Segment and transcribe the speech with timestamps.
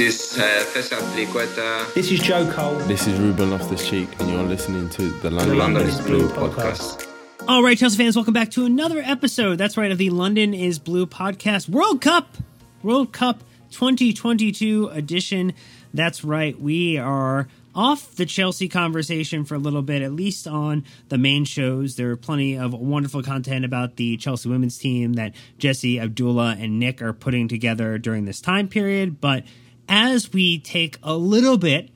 [0.00, 1.92] This uh, Cesar Azpilicueta.
[1.92, 2.76] This is Joe Cole.
[2.88, 6.06] This is Ruben Loftus Cheek, and you're listening to the London, The London is is
[6.06, 7.06] Blue Blue podcast.
[7.46, 9.56] All right, Chelsea fans, welcome back to another episode.
[9.56, 12.38] That's right, of the London is Blue podcast World Cup,
[12.82, 13.40] World Cup
[13.72, 15.52] 2022 edition.
[15.92, 20.82] That's right, we are off the Chelsea conversation for a little bit, at least on
[21.10, 21.96] the main shows.
[21.96, 26.78] There are plenty of wonderful content about the Chelsea women's team that Jesse, Abdullah, and
[26.78, 29.20] Nick are putting together during this time period.
[29.20, 29.44] But
[29.90, 31.90] as we take a little bit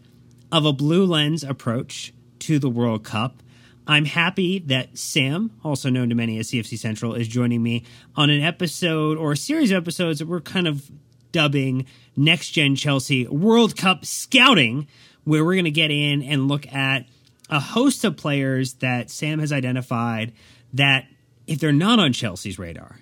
[0.51, 3.41] of a blue lens approach to the World Cup,
[3.87, 7.85] I'm happy that Sam, also known to many as CFC Central, is joining me
[8.17, 10.91] on an episode or a series of episodes that we're kind of
[11.31, 11.87] dubbing
[12.17, 14.89] Next Gen Chelsea World Cup Scouting,
[15.23, 17.07] where we're going to get in and look at
[17.49, 20.33] a host of players that Sam has identified
[20.73, 21.07] that,
[21.47, 22.99] if they're not on Chelsea's radar,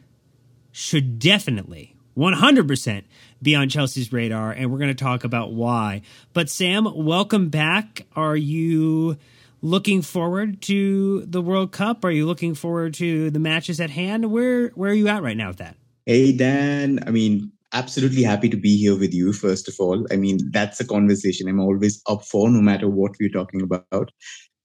[0.71, 3.05] should definitely 100%
[3.43, 4.53] be on Chelsea's radar.
[4.53, 6.03] And we're going to talk about why.
[6.33, 8.07] But, Sam, welcome back.
[8.15, 9.17] Are you
[9.61, 12.05] looking forward to the World Cup?
[12.05, 14.31] Are you looking forward to the matches at hand?
[14.31, 15.77] Where where are you at right now with that?
[16.07, 17.01] Hey, Dan.
[17.07, 20.07] I mean, absolutely happy to be here with you, first of all.
[20.13, 24.11] I mean, that's a conversation I'm always up for, no matter what we're talking about.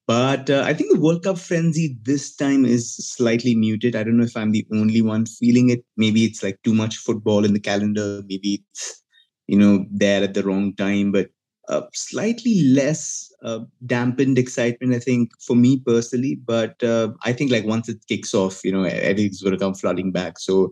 [0.08, 3.94] But uh, I think the World Cup frenzy this time is slightly muted.
[3.94, 5.84] I don't know if I'm the only one feeling it.
[5.98, 8.24] Maybe it's like too much football in the calendar.
[8.26, 9.04] Maybe it's,
[9.48, 11.12] you know, there at the wrong time.
[11.12, 11.28] But
[11.68, 16.36] uh, slightly less uh, dampened excitement, I think, for me personally.
[16.36, 19.74] But uh, I think like once it kicks off, you know, everything's going to come
[19.74, 20.40] flooding back.
[20.40, 20.72] So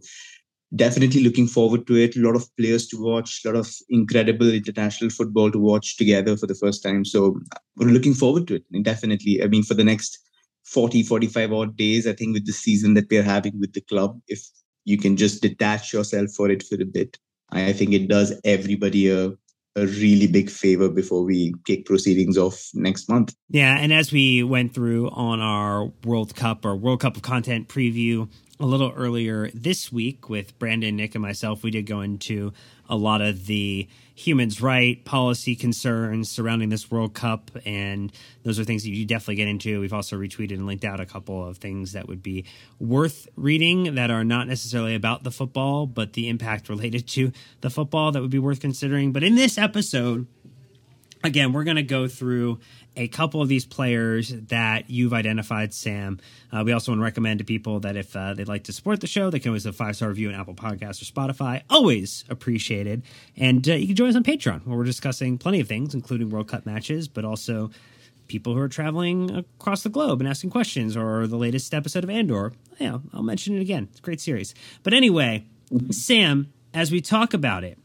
[0.73, 2.15] definitely looking forward to it.
[2.15, 6.37] A lot of players to watch, a lot of incredible international football to watch together
[6.37, 7.05] for the first time.
[7.05, 7.39] So
[7.75, 8.83] we're looking forward to it.
[8.83, 10.19] Definitely, I mean, for the next
[10.65, 14.19] 40, 45 odd days, I think with the season that we're having with the club,
[14.27, 14.41] if
[14.85, 17.17] you can just detach yourself for it for a bit,
[17.51, 19.33] I think it does everybody a
[19.75, 23.35] a really big favor before we kick proceedings off next month.
[23.49, 27.67] Yeah, and as we went through on our World Cup or World Cup of content
[27.67, 32.53] preview a little earlier this week with Brandon, Nick, and myself, we did go into
[32.87, 38.11] a lot of the humans' right policy concerns surrounding this World Cup, and
[38.43, 39.81] those are things that you definitely get into.
[39.81, 42.45] We've also retweeted and linked out a couple of things that would be
[42.79, 47.69] worth reading that are not necessarily about the football, but the impact related to the
[47.69, 49.11] football that would be worth considering.
[49.11, 50.27] But in this episode,
[51.25, 52.59] again, we're going to go through
[52.95, 56.19] a couple of these players that you've identified, Sam.
[56.51, 59.01] Uh, we also want to recommend to people that if uh, they'd like to support
[59.01, 61.63] the show, they can always a five star review on Apple Podcasts or Spotify.
[61.69, 63.03] Always appreciated.
[63.35, 66.29] And uh, you can join us on Patreon, where we're discussing plenty of things, including
[66.29, 67.71] World Cup matches, but also
[68.27, 72.09] people who are traveling across the globe and asking questions, or the latest episode of
[72.09, 72.53] Andor.
[72.79, 73.87] Yeah, I'll mention it again.
[73.91, 74.55] It's a great series.
[74.83, 75.45] But anyway,
[75.91, 77.77] Sam, as we talk about it,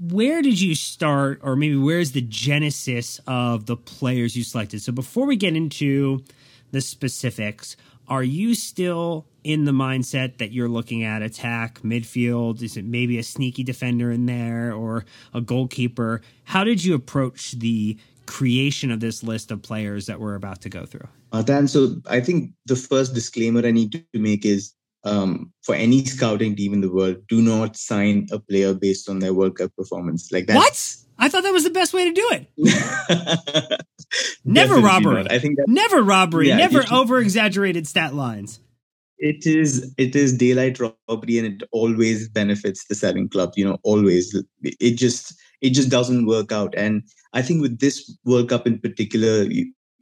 [0.00, 4.80] where did you start, or maybe where's the genesis of the players you selected?
[4.80, 6.24] So before we get into
[6.70, 7.76] the specifics,
[8.08, 12.62] are you still in the mindset that you're looking at attack, midfield?
[12.62, 16.22] Is it maybe a sneaky defender in there or a goalkeeper?
[16.44, 20.70] How did you approach the creation of this list of players that we're about to
[20.70, 21.08] go through?
[21.32, 24.72] Uh, Dan, so I think the first disclaimer I need to make is
[25.04, 29.18] um, for any scouting team in the world, do not sign a player based on
[29.20, 30.30] their World Cup performance.
[30.32, 30.56] Like that.
[30.56, 30.96] What?
[31.18, 32.46] I thought that was the best way to do it.
[34.44, 35.22] Never Definitely robbery.
[35.22, 35.32] not.
[35.32, 36.48] I think that Never robbery.
[36.48, 38.58] Yeah, never over exaggerated stat lines.
[39.18, 43.52] it is it is daylight robbery, and it always benefits the selling club.
[43.56, 44.34] You know, always.
[44.62, 46.74] It just it just doesn't work out.
[46.76, 47.02] And
[47.34, 49.44] I think with this World Cup in particular,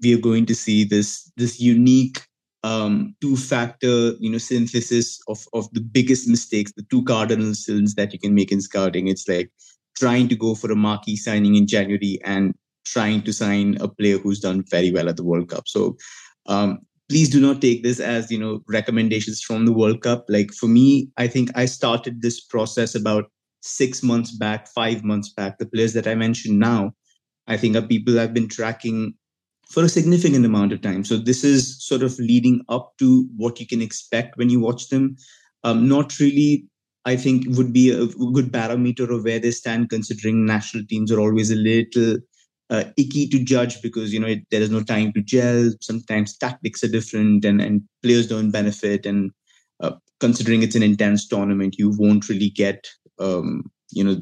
[0.03, 2.20] we are going to see this this unique
[2.64, 7.94] um, two factor you know synthesis of of the biggest mistakes the two cardinal sins
[7.94, 9.08] that you can make in scouting.
[9.08, 9.50] It's like
[9.96, 12.54] trying to go for a marquee signing in january and
[12.84, 15.69] trying to sign a player who's done very well at the world cup.
[15.69, 15.96] So
[16.46, 20.25] um, please do not take this as you know recommendations from the world cup.
[20.28, 23.30] Like for me i think i started this process about
[23.60, 25.58] six months back five months back.
[25.58, 26.93] The players that i mentioned now
[27.46, 29.14] i think are people i've been tracking
[29.69, 31.05] for a significant amount of time.
[31.05, 34.88] So this is sort of leading up to what you can expect when you watch
[34.88, 35.17] them.
[35.62, 36.67] Um, not really,
[37.05, 41.20] I think, would be a good barometer of where they stand, considering national teams are
[41.20, 42.19] always a little
[42.70, 45.70] uh, icky to judge because you know it, there is no time to gel.
[45.81, 49.06] Sometimes tactics are different, and and players don't benefit.
[49.06, 49.31] And
[49.81, 52.87] uh, considering it's an intense tournament, you won't really get
[53.19, 54.17] um, you know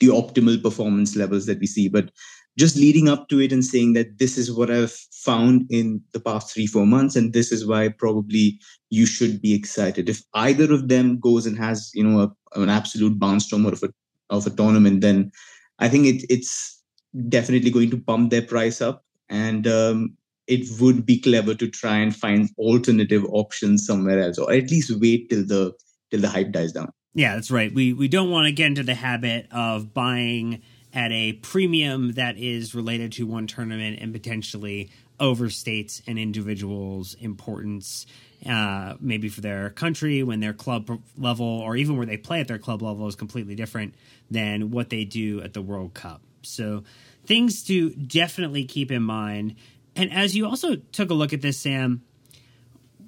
[0.00, 1.88] the optimal performance levels that we see.
[1.88, 2.10] But
[2.58, 6.20] just leading up to it and saying that this is what I've found in the
[6.20, 8.60] past three, four months, and this is why probably
[8.90, 10.08] you should be excited.
[10.08, 12.20] If either of them goes and has, you know,
[12.54, 13.90] a, an absolute barnstormer of a
[14.30, 15.30] of a tournament, then
[15.78, 16.82] I think it, it's
[17.28, 19.04] definitely going to pump their price up.
[19.28, 20.16] And um,
[20.46, 24.92] it would be clever to try and find alternative options somewhere else, or at least
[25.00, 25.72] wait till the
[26.10, 26.90] till the hype dies down.
[27.14, 27.72] Yeah, that's right.
[27.72, 30.62] We we don't want to get into the habit of buying
[30.94, 38.06] at a premium that is related to one tournament and potentially overstates an individual's importance,
[38.46, 42.48] uh, maybe for their country when their club level or even where they play at
[42.48, 43.94] their club level is completely different
[44.30, 46.20] than what they do at the World Cup.
[46.42, 46.82] So,
[47.24, 49.54] things to definitely keep in mind.
[49.94, 52.02] And as you also took a look at this, Sam,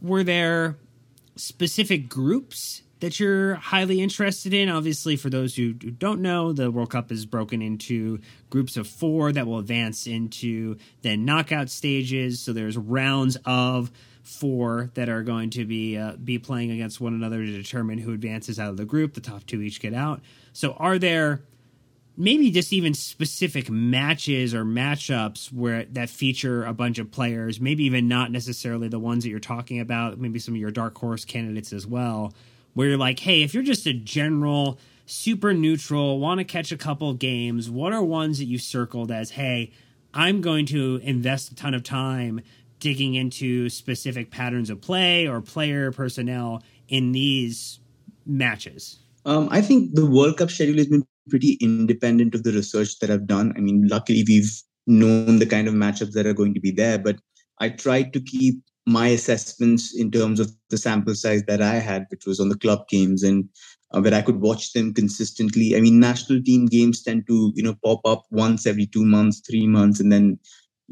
[0.01, 0.77] were there
[1.35, 4.71] specific groups that you're highly interested in.
[4.71, 8.19] Obviously, for those who, don't know, the World Cup is broken into
[8.49, 12.41] groups of four that will advance into the knockout stages.
[12.41, 13.91] So there's rounds of
[14.23, 18.15] four that are going to be uh, be playing against one another to determine who
[18.15, 19.13] advances out of the group.
[19.13, 20.23] The top two each get out.
[20.55, 21.43] So are there
[22.17, 27.85] maybe just even specific matches or matchups where that feature a bunch of players, maybe
[27.85, 31.27] even not necessarily the ones that you're talking about, maybe some of your dark horse
[31.27, 32.33] candidates as well,
[32.75, 36.77] where you're like, hey, if you're just a general, super neutral, want to catch a
[36.77, 39.73] couple games, what are ones that you circled as, hey,
[40.13, 42.41] I'm going to invest a ton of time
[42.79, 47.81] digging into specific patterns of play or player personnel in these
[48.27, 48.99] matches?
[49.25, 53.11] Um, I think the World Cup schedule has been pretty independent of the research that
[53.11, 53.55] I've done.
[53.57, 54.51] I mean, luckily we've
[54.87, 57.17] known the kind of matchups that are going to be there, but
[57.59, 58.57] I tried to keep
[58.87, 62.59] my assessments in terms of the sample size that I had, which was on the
[62.59, 63.49] club games and
[63.93, 65.77] uh, where I could watch them consistently.
[65.77, 69.41] I mean, national team games tend to, you know, pop up once every two months,
[69.41, 70.39] three months, and then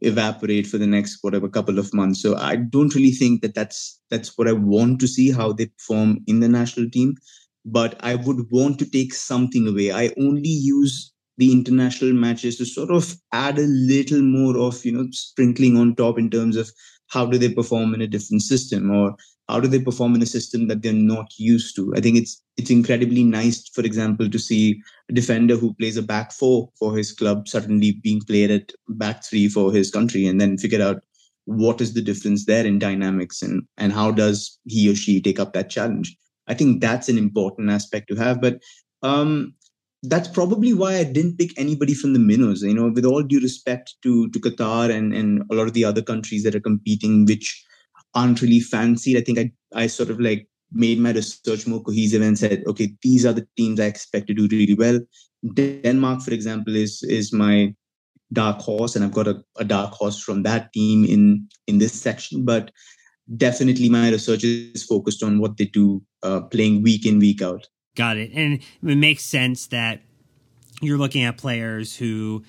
[0.00, 2.23] evaporate for the next whatever couple of months.
[2.23, 5.67] So I don't really think that that's that's what I want to see how they
[5.67, 7.17] perform in the national team.
[7.65, 9.93] But I would want to take something away.
[9.93, 14.93] I only use the international matches to sort of add a little more of you
[14.93, 16.71] know sprinkling on top in terms of
[17.12, 19.14] how do they perform in a different system or
[19.49, 21.93] how do they perform in a system that they're not used to?
[21.94, 24.81] I think it's it's incredibly nice for example to see
[25.11, 29.25] a defender who plays a back four for his club suddenly being played at back
[29.25, 31.03] three for his country and then figure out
[31.44, 35.41] what is the difference there in dynamics and and how does he or she take
[35.41, 36.17] up that challenge.
[36.49, 38.58] I think that's an important aspect to have but
[39.03, 39.55] um
[40.03, 42.63] that's probably why I didn't pick anybody from the minnows.
[42.63, 45.85] You know, with all due respect to to Qatar and and a lot of the
[45.85, 47.65] other countries that are competing, which
[48.15, 49.17] aren't really fancied.
[49.17, 52.93] I think I I sort of like made my research more cohesive and said, okay,
[53.03, 55.01] these are the teams I expect to do really well.
[55.55, 57.75] Denmark, for example, is is my
[58.33, 61.93] dark horse, and I've got a, a dark horse from that team in in this
[61.93, 62.45] section.
[62.45, 62.73] But
[63.37, 67.69] definitely, my research is focused on what they do, uh, playing week in week out.
[67.94, 68.31] Got it.
[68.33, 70.00] And it makes sense that
[70.81, 72.44] you're looking at players who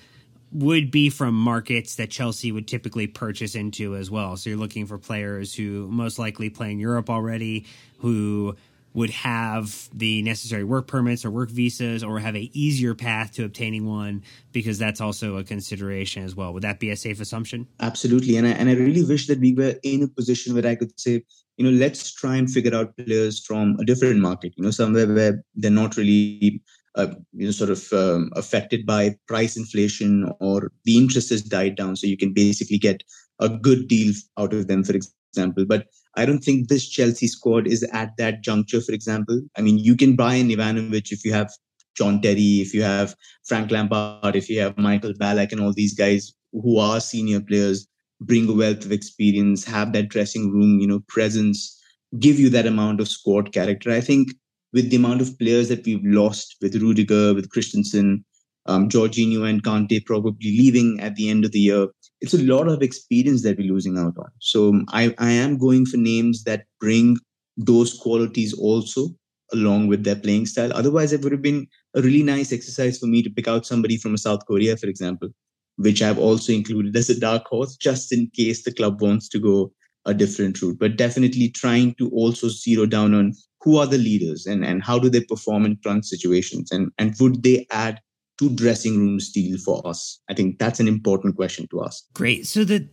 [0.52, 4.36] would be from markets that Chelsea would typically purchase into as well.
[4.36, 7.66] So you're looking for players who most likely play in Europe already,
[7.98, 8.56] who
[8.94, 13.44] would have the necessary work permits or work visas or have a easier path to
[13.44, 16.52] obtaining one because that's also a consideration as well.
[16.54, 17.66] Would that be a safe assumption?
[17.80, 18.36] Absolutely.
[18.36, 20.98] And I, and I really wish that we were in a position where I could
[20.98, 21.24] say,
[21.56, 25.12] you know, let's try and figure out players from a different market, you know, somewhere
[25.12, 26.62] where they're not really,
[26.94, 31.74] uh, you know, sort of um, affected by price inflation or the interest has died
[31.74, 31.96] down.
[31.96, 33.02] So you can basically get
[33.40, 35.64] a good deal out of them, for example.
[35.64, 39.40] But I don't think this Chelsea squad is at that juncture, for example.
[39.56, 41.50] I mean, you can buy an Ivanovic if you have
[41.96, 43.14] John Terry, if you have
[43.46, 47.86] Frank Lampard, if you have Michael Ballack and all these guys who are senior players
[48.20, 51.80] bring a wealth of experience, have that dressing room, you know, presence,
[52.18, 53.90] give you that amount of squad character.
[53.90, 54.28] I think
[54.72, 58.24] with the amount of players that we've lost with Rudiger, with Christensen,
[58.66, 61.88] um, Jorginho and Kante probably leaving at the end of the year,
[62.24, 64.30] it's a lot of experience that we're losing out on.
[64.38, 67.18] So I, I am going for names that bring
[67.58, 69.08] those qualities also
[69.52, 70.72] along with their playing style.
[70.72, 73.98] Otherwise, it would have been a really nice exercise for me to pick out somebody
[73.98, 75.28] from South Korea, for example,
[75.76, 79.38] which I've also included as a dark horse, just in case the club wants to
[79.38, 79.70] go
[80.06, 80.78] a different route.
[80.80, 84.98] But definitely trying to also zero down on who are the leaders and, and how
[84.98, 88.00] do they perform in front situations and, and would they add
[88.38, 90.20] to dressing room steel for us?
[90.28, 92.04] I think that's an important question to ask.
[92.14, 92.46] Great.
[92.46, 92.88] So the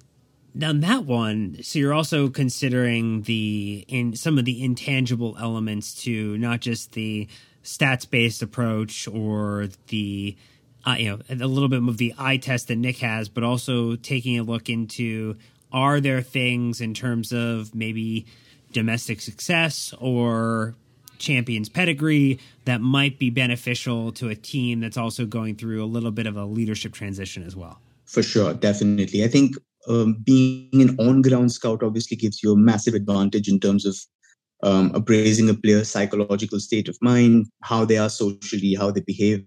[0.54, 6.38] now that one, so you're also considering the in some of the intangible elements to
[6.38, 7.28] not just the
[7.64, 10.36] stats based approach or the
[10.86, 13.96] uh, you know a little bit of the eye test that Nick has, but also
[13.96, 15.38] taking a look into
[15.72, 18.26] are there things in terms of maybe
[18.74, 20.76] domestic success or
[21.22, 26.12] Champions pedigree that might be beneficial to a team that's also going through a little
[26.12, 27.80] bit of a leadership transition as well.
[28.06, 29.24] For sure, definitely.
[29.24, 29.56] I think
[29.88, 33.96] um, being an on-ground scout obviously gives you a massive advantage in terms of
[34.64, 39.46] um, appraising a player's psychological state of mind, how they are socially, how they behave.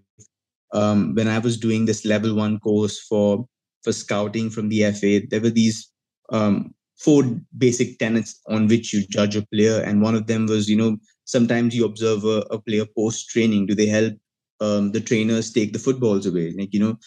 [0.73, 3.47] Um, when I was doing this level one course for
[3.83, 5.91] for scouting from the FA, there were these
[6.31, 7.23] um, four
[7.57, 10.97] basic tenets on which you judge a player, and one of them was, you know,
[11.25, 13.65] sometimes you observe a, a player post training.
[13.65, 14.13] Do they help
[14.61, 16.53] um, the trainers take the footballs away?
[16.57, 16.97] Like, you know,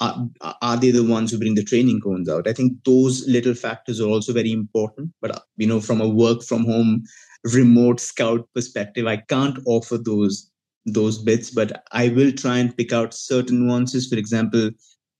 [0.00, 0.28] are,
[0.62, 2.46] are they the ones who bring the training cones out?
[2.46, 5.12] I think those little factors are also very important.
[5.20, 7.04] But you know, from a work from home,
[7.44, 10.50] remote scout perspective, I can't offer those
[10.86, 14.08] those bits, but I will try and pick out certain nuances.
[14.08, 14.70] For example,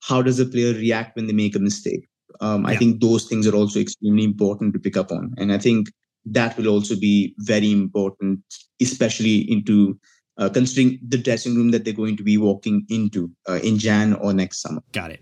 [0.01, 2.07] how does a player react when they make a mistake?
[2.39, 2.69] Um, yeah.
[2.69, 5.91] I think those things are also extremely important to pick up on, and I think
[6.25, 8.41] that will also be very important,
[8.81, 9.99] especially into
[10.37, 14.13] uh, considering the dressing room that they're going to be walking into uh, in Jan
[14.13, 14.81] or next summer.
[14.91, 15.21] Got it.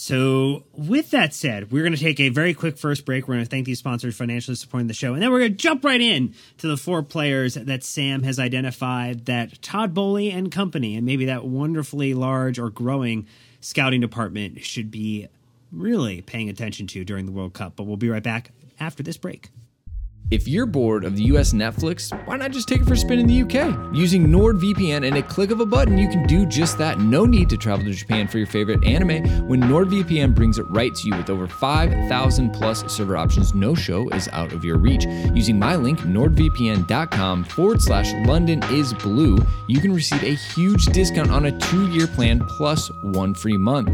[0.00, 3.26] So, with that said, we're going to take a very quick first break.
[3.26, 5.56] We're going to thank these sponsors financially supporting the show, and then we're going to
[5.56, 10.52] jump right in to the four players that Sam has identified that Todd Boehly and
[10.52, 13.26] company, and maybe that wonderfully large or growing
[13.60, 15.26] scouting department, should be
[15.72, 17.74] really paying attention to during the World Cup.
[17.74, 19.50] But we'll be right back after this break.
[20.30, 23.18] If you're bored of the US Netflix, why not just take it for a spin
[23.18, 23.94] in the UK?
[23.94, 27.00] Using NordVPN and a click of a button, you can do just that.
[27.00, 30.94] No need to travel to Japan for your favorite anime when NordVPN brings it right
[30.94, 33.54] to you with over 5,000 plus server options.
[33.54, 35.06] No show is out of your reach.
[35.32, 41.30] Using my link, nordvpn.com forward slash London is blue, you can receive a huge discount
[41.30, 43.88] on a two year plan plus one free month.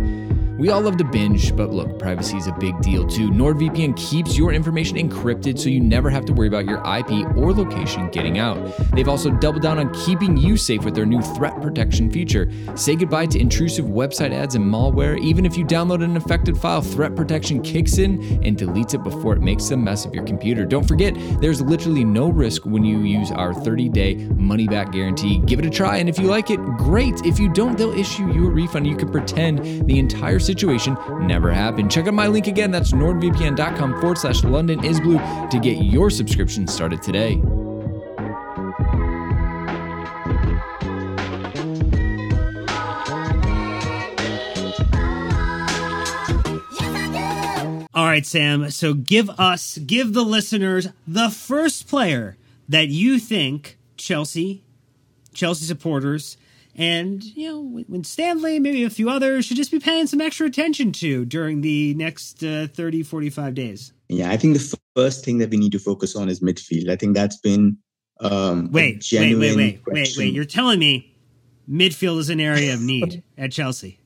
[0.57, 3.29] We all love to binge, but look, privacy is a big deal too.
[3.31, 7.53] NordVPN keeps your information encrypted so you never have to worry about your IP or
[7.53, 8.59] location getting out.
[8.95, 12.51] They've also doubled down on keeping you safe with their new threat protection feature.
[12.75, 15.19] Say goodbye to intrusive website ads and malware.
[15.21, 19.35] Even if you download an infected file, threat protection kicks in and deletes it before
[19.35, 20.65] it makes a mess of your computer.
[20.65, 25.39] Don't forget, there's literally no risk when you use our 30 day money back guarantee.
[25.39, 27.15] Give it a try, and if you like it, great.
[27.25, 28.87] If you don't, they'll issue you a refund.
[28.87, 31.91] You can pretend the entire situation never happened.
[31.91, 32.71] Check out my link again.
[32.71, 37.41] That's nordvpn.com forward slash London is blue to get your subscription started today.
[47.95, 48.71] All right, Sam.
[48.71, 52.37] So give us, give the listeners the first player
[52.69, 54.63] that you think Chelsea,
[55.33, 56.37] Chelsea supporters
[56.77, 60.93] and you know Winstanley maybe a few others should just be paying some extra attention
[60.93, 65.51] to during the next uh, 30 45 days yeah i think the first thing that
[65.51, 66.89] we need to focus on is midfield.
[66.89, 67.77] I think that's been
[68.21, 70.33] um wait wait wait wait wait wait.
[70.33, 71.15] you're telling me
[71.69, 74.01] midfield is an area of need at chelsea?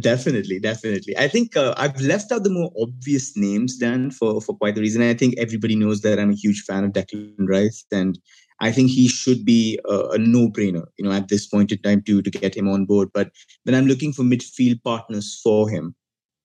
[0.00, 1.16] Definitely definitely.
[1.16, 4.80] I think uh, i've left out the more obvious names dan for for quite the
[4.80, 5.02] reason.
[5.02, 8.18] I think everybody knows that i'm a huge fan of declan rice and
[8.60, 12.02] I think he should be a, a, no-brainer, you know, at this point in time
[12.02, 13.10] to to get him on board.
[13.12, 13.32] But
[13.64, 15.96] then I'm looking for midfield partners for him.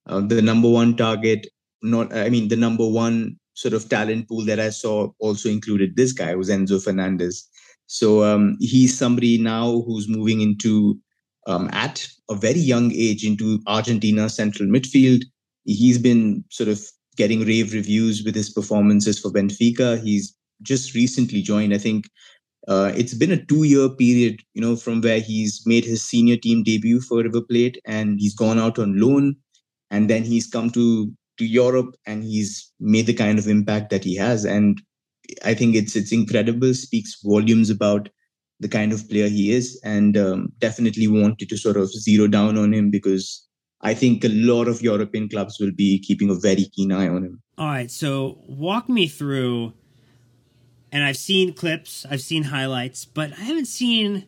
[0.07, 1.45] Uh, the number one target,
[1.81, 5.95] not I mean, the number one sort of talent pool that I saw also included
[5.95, 7.47] this guy, was Enzo Fernandez.
[7.87, 10.99] So um, he's somebody now who's moving into
[11.47, 15.23] um, at a very young age into Argentina central midfield.
[15.65, 16.81] He's been sort of
[17.17, 20.01] getting rave reviews with his performances for Benfica.
[20.01, 21.73] He's just recently joined.
[21.73, 22.05] I think
[22.67, 26.63] uh, it's been a two-year period, you know, from where he's made his senior team
[26.63, 29.35] debut for River Plate, and he's gone out on loan,
[29.89, 34.03] and then he's come to to Europe, and he's made the kind of impact that
[34.03, 34.45] he has.
[34.45, 34.81] And
[35.43, 36.73] I think it's it's incredible.
[36.73, 38.09] Speaks volumes about
[38.59, 42.57] the kind of player he is, and um, definitely wanted to sort of zero down
[42.57, 43.47] on him because
[43.81, 47.23] I think a lot of European clubs will be keeping a very keen eye on
[47.23, 47.41] him.
[47.57, 49.73] All right, so walk me through
[50.91, 54.25] and I've seen clips, I've seen highlights, but I haven't seen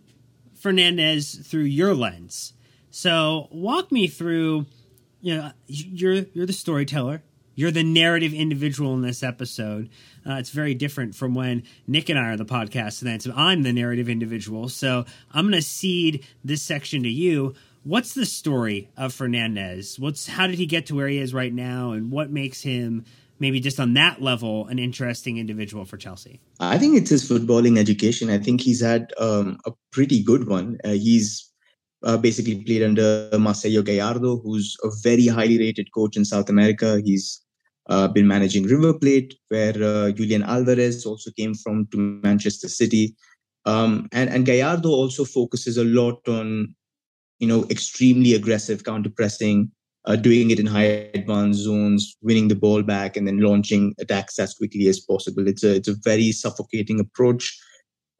[0.53, 2.53] Fernandez through your lens.
[2.91, 4.67] So walk me through.
[5.21, 7.23] You know, you're you're the storyteller.
[7.53, 9.89] You're the narrative individual in this episode.
[10.27, 13.63] Uh, it's very different from when Nick and I are the podcast, and so I'm
[13.63, 14.69] the narrative individual.
[14.69, 17.53] So I'm going to cede this section to you.
[17.83, 19.99] What's the story of Fernandez?
[19.99, 23.05] What's how did he get to where he is right now, and what makes him
[23.39, 26.39] maybe just on that level, an interesting individual for Chelsea?
[26.59, 28.29] I think it's his footballing education.
[28.29, 30.77] I think he's had um, a pretty good one.
[30.83, 31.50] Uh, he's
[32.03, 37.01] uh, basically played under Marcelo Gallardo, who's a very highly rated coach in South America.
[37.03, 37.41] He's
[37.89, 43.15] uh, been managing River Plate, where uh, Julian Alvarez also came from to Manchester City.
[43.65, 46.73] Um, and, and Gallardo also focuses a lot on,
[47.39, 49.71] you know, extremely aggressive counter pressing,
[50.05, 54.39] uh, doing it in high advanced zones, winning the ball back, and then launching attacks
[54.39, 55.47] as quickly as possible.
[55.47, 57.55] It's a it's a very suffocating approach,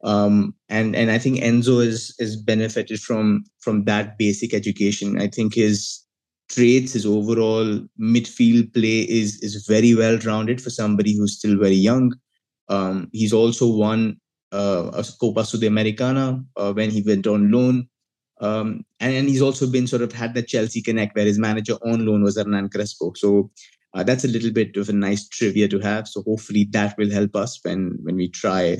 [0.02, 5.20] um, and and I think Enzo is is benefited from from that basic education.
[5.20, 6.04] I think his
[6.48, 11.74] traits, his overall midfield play is is very well rounded for somebody who's still very
[11.74, 12.14] young.
[12.68, 14.20] Um, he's also won
[14.52, 17.88] uh, a Copa Sudamericana uh, when he went on loan.
[18.40, 21.74] Um, and, and, he's also been sort of had the Chelsea connect where his manager
[21.84, 23.12] on loan was Hernan Crespo.
[23.14, 23.52] So
[23.94, 26.08] uh, that's a little bit of a nice trivia to have.
[26.08, 28.78] So hopefully that will help us when when we try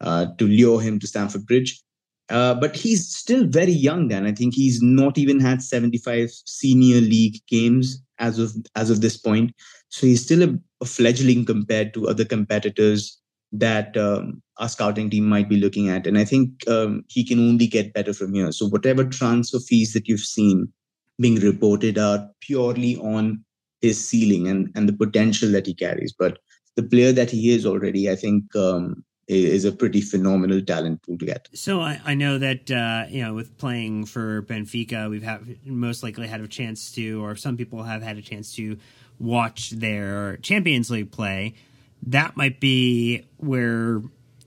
[0.00, 1.82] uh, to lure him to Stamford Bridge.
[2.28, 4.26] Uh, but he's still very young, Dan.
[4.26, 9.16] I think he's not even had 75 senior league games as of as of this
[9.16, 9.54] point.
[9.90, 13.20] So he's still a, a fledgling compared to other competitors
[13.52, 16.06] that um, our scouting team might be looking at.
[16.06, 18.50] And I think um, he can only get better from here.
[18.52, 20.72] So whatever transfer fees that you've seen
[21.20, 23.44] being reported are purely on
[23.80, 26.12] his ceiling and, and the potential that he carries.
[26.12, 26.38] But
[26.74, 31.18] the player that he is already, I think um, is a pretty phenomenal talent pool
[31.18, 31.48] to get.
[31.52, 36.02] So I, I know that uh, you know with playing for Benfica, we've have most
[36.02, 38.78] likely had a chance to, or some people have had a chance to
[39.18, 41.54] watch their Champions League play.
[42.04, 44.02] That might be where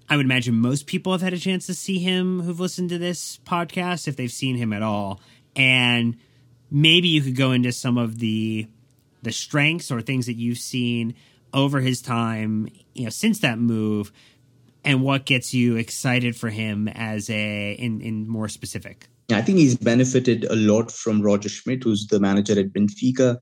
[0.07, 2.97] I would imagine most people have had a chance to see him who've listened to
[2.97, 5.19] this podcast if they've seen him at all,
[5.55, 6.17] and
[6.71, 8.67] maybe you could go into some of the
[9.21, 11.15] the strengths or things that you've seen
[11.53, 14.13] over his time, you know, since that move
[14.83, 19.07] and what gets you excited for him as a in in more specific?
[19.31, 23.37] I think he's benefited a lot from Roger Schmidt, who's the manager at Benfica,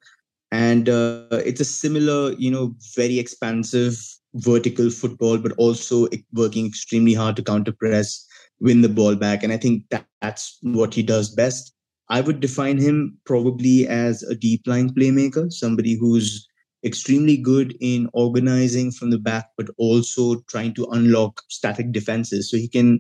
[0.52, 3.98] and uh, it's a similar, you know, very expansive
[4.36, 8.26] vertical football, but also working extremely hard to counter press,
[8.60, 11.74] win the ball back, and I think that, that's what he does best.
[12.10, 16.47] I would define him probably as a deep line playmaker, somebody who's
[16.84, 22.50] extremely good in organizing from the back, but also trying to unlock static defenses.
[22.50, 23.00] So he can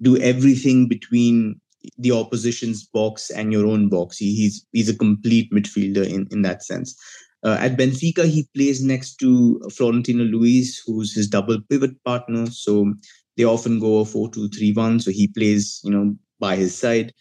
[0.00, 1.60] do everything between
[1.96, 4.18] the opposition's box and your own box.
[4.18, 6.96] He, he's he's a complete midfielder in, in that sense.
[7.44, 12.46] Uh, at Benfica, he plays next to Florentino Luis, who's his double pivot partner.
[12.46, 12.92] So
[13.36, 15.00] they often go a 4 2 3 1.
[15.00, 17.12] So he plays, you know, by his side.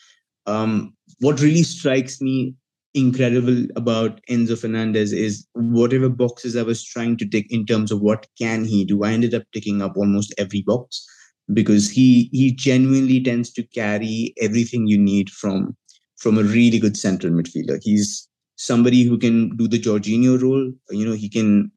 [0.47, 2.55] Um, what really strikes me
[2.93, 8.01] incredible about Enzo Fernandez is whatever boxes I was trying to tick in terms of
[8.01, 11.05] what can he do, I ended up ticking up almost every box
[11.53, 15.75] because he he genuinely tends to carry everything you need from
[16.17, 17.79] from a really good central midfielder.
[17.81, 20.71] He's somebody who can do the Jorginho role.
[20.89, 21.71] You know, he can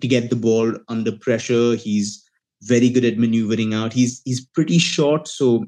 [0.00, 1.74] to get the ball under pressure.
[1.74, 2.22] He's
[2.62, 3.92] very good at maneuvering out.
[3.92, 5.64] He's he's pretty short, so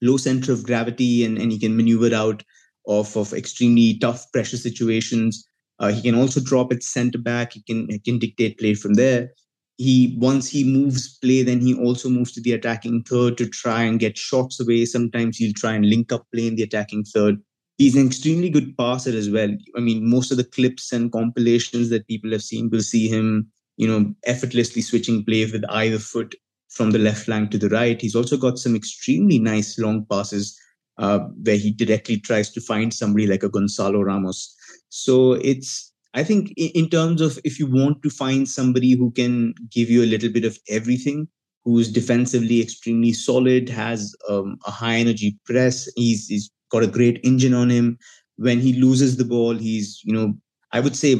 [0.00, 2.42] low center of gravity, and, and he can maneuver out
[2.86, 5.46] of, of extremely tough pressure situations.
[5.78, 7.54] Uh, he can also drop at center back.
[7.54, 9.32] He can he can dictate play from there.
[9.78, 13.82] He once he moves play, then he also moves to the attacking third to try
[13.82, 14.84] and get shots away.
[14.84, 17.40] Sometimes he'll try and link up play in the attacking third.
[17.78, 19.50] He's an extremely good passer as well.
[19.76, 23.50] I mean, most of the clips and compilations that people have seen will see him,
[23.76, 26.34] you know, effortlessly switching play with either foot
[26.68, 28.00] from the left flank to the right.
[28.00, 30.56] He's also got some extremely nice long passes
[30.98, 34.54] uh, where he directly tries to find somebody like a Gonzalo Ramos.
[34.88, 39.54] So it's, I think, in terms of if you want to find somebody who can
[39.70, 41.28] give you a little bit of everything,
[41.64, 47.20] who's defensively extremely solid, has um, a high energy press, he's, he's got a great
[47.24, 47.98] engine on him.
[48.36, 50.34] When he loses the ball, he's, you know,
[50.72, 51.16] I would say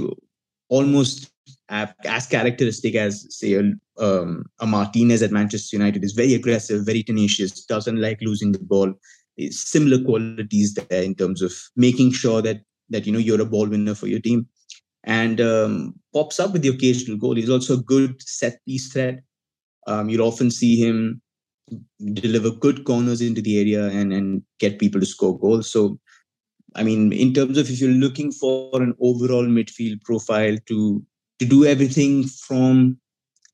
[0.68, 1.30] almost
[1.68, 3.56] as characteristic as say
[3.98, 8.58] um, a Martinez at Manchester United is very aggressive, very tenacious, doesn't like losing the
[8.58, 8.92] ball
[9.50, 13.68] similar qualities there in terms of making sure that that you know you're a ball
[13.68, 14.46] winner for your team
[15.04, 17.34] and um, pops up with the occasional goal.
[17.34, 19.20] He's also a good set piece threat.
[19.86, 21.20] Um, you'll often see him
[22.04, 25.70] deliver good corners into the area and, and get people to score goals.
[25.70, 25.98] So,
[26.74, 31.04] I mean, in terms of if you're looking for an overall midfield profile to
[31.38, 32.98] to do everything from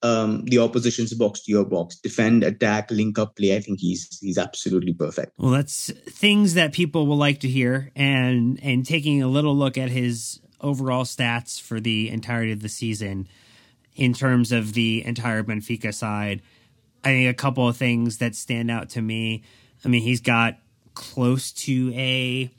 [0.01, 3.55] um, the opposition's box to your box, defend, attack, link up play.
[3.55, 5.33] I think he's he's absolutely perfect.
[5.37, 9.77] Well, that's things that people will like to hear, and and taking a little look
[9.77, 13.27] at his overall stats for the entirety of the season,
[13.95, 16.41] in terms of the entire Benfica side,
[17.03, 19.43] I think a couple of things that stand out to me.
[19.83, 20.59] I mean, he's got
[20.93, 22.49] close to a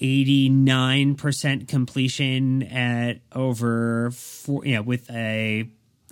[0.00, 5.68] 89% completion at over four, yeah, with a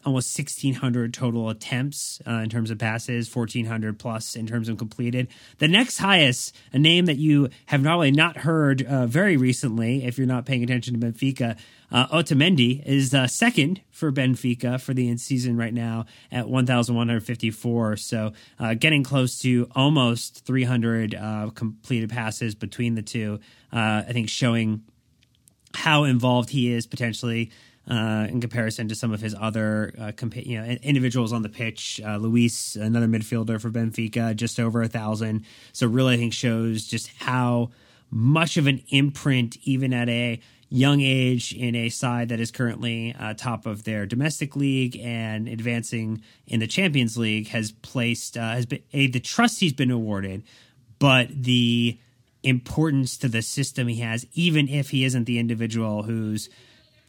[0.08, 5.28] almost 1600 total attempts uh, in terms of passes 1400 plus in terms of completed.
[5.58, 10.04] The next highest a name that you have not only not heard uh, very recently
[10.04, 11.58] if you're not paying attention to benfica
[11.92, 17.96] uh, otamendi is uh, second for benfica for the in season right now at 1154
[17.96, 23.38] so uh, getting close to almost 300 uh, completed passes between the two
[23.72, 24.82] i think showing
[25.74, 27.50] how involved he is potentially
[27.88, 31.48] uh, in comparison to some of his other uh, compa- you know individuals on the
[31.48, 32.00] pitch.
[32.04, 35.44] Uh, Luis, another midfielder for Benfica, just over a thousand.
[35.72, 37.70] So really, I think shows just how
[38.10, 43.14] much of an imprint, even at a young age, in a side that is currently
[43.18, 48.52] uh, top of their domestic league and advancing in the Champions League, has placed uh,
[48.52, 50.42] has been a the trust he's been awarded,
[50.98, 51.98] but the
[52.42, 56.48] importance to the system he has, even if he isn't the individual who's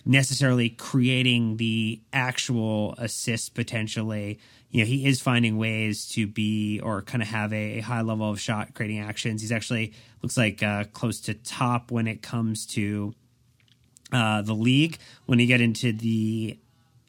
[0.05, 4.39] necessarily creating the actual assist potentially.
[4.69, 8.01] You know, he is finding ways to be or kind of have a, a high
[8.01, 9.41] level of shot creating actions.
[9.41, 13.13] He's actually looks like uh, close to top when it comes to
[14.11, 14.97] uh, the league.
[15.25, 16.59] When you get into the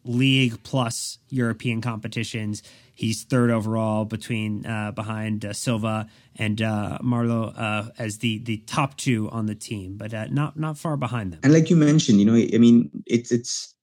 [0.04, 2.62] league plus European competitions,
[3.00, 8.58] He's third overall between uh, behind uh, Silva and uh, Mário uh, as the the
[8.66, 11.40] top two on the team, but uh, not not far behind them.
[11.42, 13.74] And like you mentioned, you know, I mean, it's it's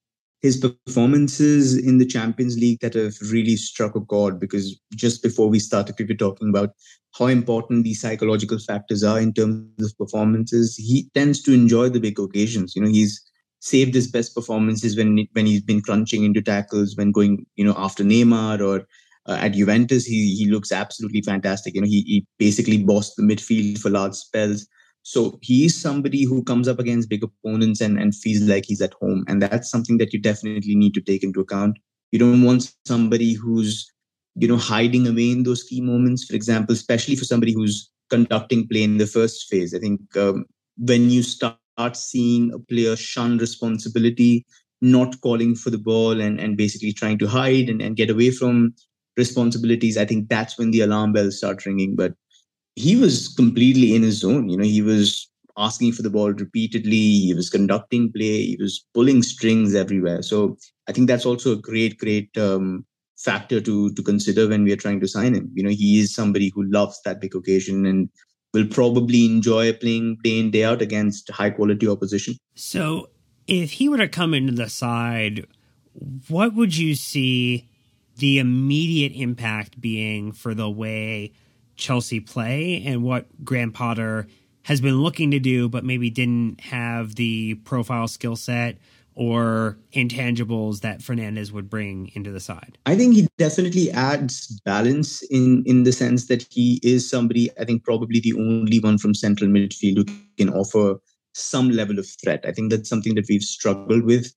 [0.43, 5.49] his performances in the Champions League that have really struck a chord because just before
[5.49, 6.69] we started, we were talking about
[7.17, 10.75] how important these psychological factors are in terms of performances.
[10.75, 12.75] He tends to enjoy the big occasions.
[12.75, 13.19] You know, he's
[13.59, 17.75] saved his best performances when when he's been crunching into tackles, when going, you know,
[17.77, 18.87] after Neymar or
[19.27, 21.75] uh, at Juventus, he he looks absolutely fantastic.
[21.75, 24.67] You know, he, he basically bossed the midfield for large spells.
[25.03, 28.93] So he's somebody who comes up against big opponents and, and feels like he's at
[29.01, 29.23] home.
[29.29, 31.77] And that's something that you definitely need to take into account.
[32.11, 33.89] You don't want somebody who's,
[34.35, 36.25] you know, hiding away in those key moments.
[36.25, 39.73] For example, especially for somebody who's conducting play in the first phase.
[39.73, 40.45] I think um,
[40.77, 41.57] when you start
[41.95, 44.45] seeing a player shun responsibility,
[44.81, 48.31] not calling for the ball and, and basically trying to hide and, and get away
[48.31, 48.73] from
[49.15, 51.95] responsibilities, I think that's when the alarm bells start ringing.
[51.95, 52.13] But
[52.75, 54.49] he was completely in his zone.
[54.49, 57.19] You know, he was asking for the ball repeatedly.
[57.19, 58.43] He was conducting play.
[58.43, 60.21] He was pulling strings everywhere.
[60.21, 62.85] So I think that's also a great, great um,
[63.17, 65.49] factor to to consider when we are trying to sign him.
[65.53, 68.09] You know, he is somebody who loves that big occasion and
[68.53, 72.35] will probably enjoy playing day in day out against high quality opposition.
[72.55, 73.09] So
[73.47, 75.45] if he were to come into the side,
[76.27, 77.69] what would you see
[78.17, 81.33] the immediate impact being for the way
[81.75, 84.27] Chelsea play and what Graham Potter
[84.63, 88.77] has been looking to do, but maybe didn't have the profile skill set
[89.17, 92.77] or intangibles that Fernandez would bring into the side?
[92.85, 97.65] I think he definitely adds balance in in the sense that he is somebody I
[97.65, 101.01] think probably the only one from central midfield who can offer
[101.33, 102.45] some level of threat.
[102.47, 104.31] I think that's something that we've struggled with.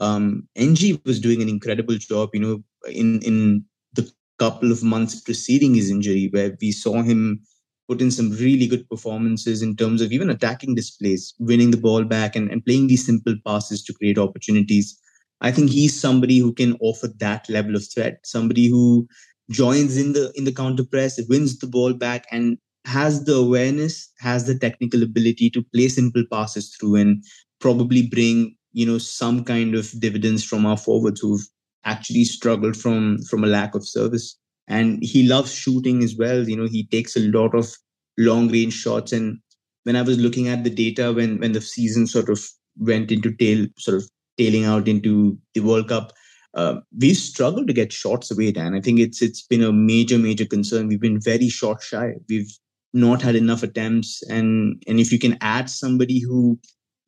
[0.00, 4.10] Um, NG was doing an incredible job, you know, in in the
[4.40, 7.42] couple of months preceding his injury, where we saw him
[7.88, 12.04] put in some really good performances in terms of even attacking displays, winning the ball
[12.04, 14.98] back, and, and playing these simple passes to create opportunities.
[15.40, 19.06] I think he's somebody who can offer that level of threat, somebody who
[19.50, 24.10] joins in the in the counter press, wins the ball back, and has the awareness,
[24.20, 27.24] has the technical ability to play simple passes through and
[27.60, 31.46] probably bring you know some kind of dividends from our forwards who've
[31.84, 36.48] actually struggled from from a lack of service and he loves shooting as well.
[36.48, 37.74] You know he takes a lot of
[38.18, 39.12] long range shots.
[39.12, 39.38] And
[39.86, 42.40] when i was looking at the data when when the season sort of
[42.76, 46.12] went into tail sort of tailing out into the world cup
[46.54, 48.74] uh, we've struggled to get shots away dan.
[48.74, 50.88] I think it's it's been a major major concern.
[50.88, 52.14] We've been very shot shy.
[52.30, 52.50] We've
[52.94, 54.22] not had enough attempts.
[54.30, 56.58] And and if you can add somebody who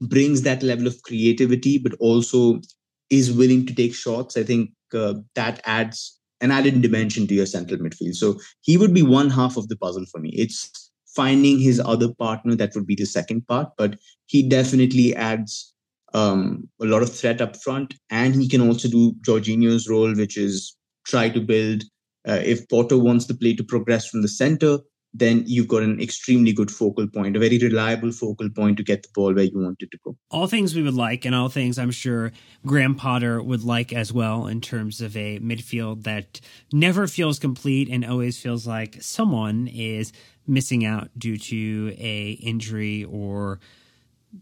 [0.03, 2.61] brings that level of creativity but also
[3.09, 7.47] is willing to take shots, I think uh, that adds an added dimension to your
[7.47, 8.15] central midfield.
[8.15, 10.31] So he would be one half of the puzzle for me.
[10.37, 15.75] It's finding his other partner that would be the second part, but he definitely adds
[16.15, 20.37] um, a lot of threat up front, and he can also do Jorginho's role, which
[20.37, 21.85] is try to build.
[22.27, 24.79] Uh, if Potter wants the play to progress from the center,
[25.15, 29.03] then you've got an extremely good focal point, a very reliable focal point to get
[29.03, 30.17] the ball where you want it to go.
[30.31, 32.33] All things we would like, and all things I'm sure
[32.67, 36.41] Graham Potter would like as well, in terms of a midfield that
[36.73, 40.13] never feels complete and always feels like someone is
[40.47, 43.61] missing out due to a injury or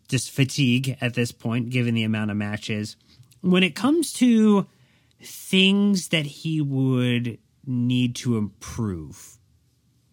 [0.09, 2.97] just fatigue at this point, given the amount of matches.
[3.41, 4.67] When it comes to
[5.23, 9.36] things that he would need to improve,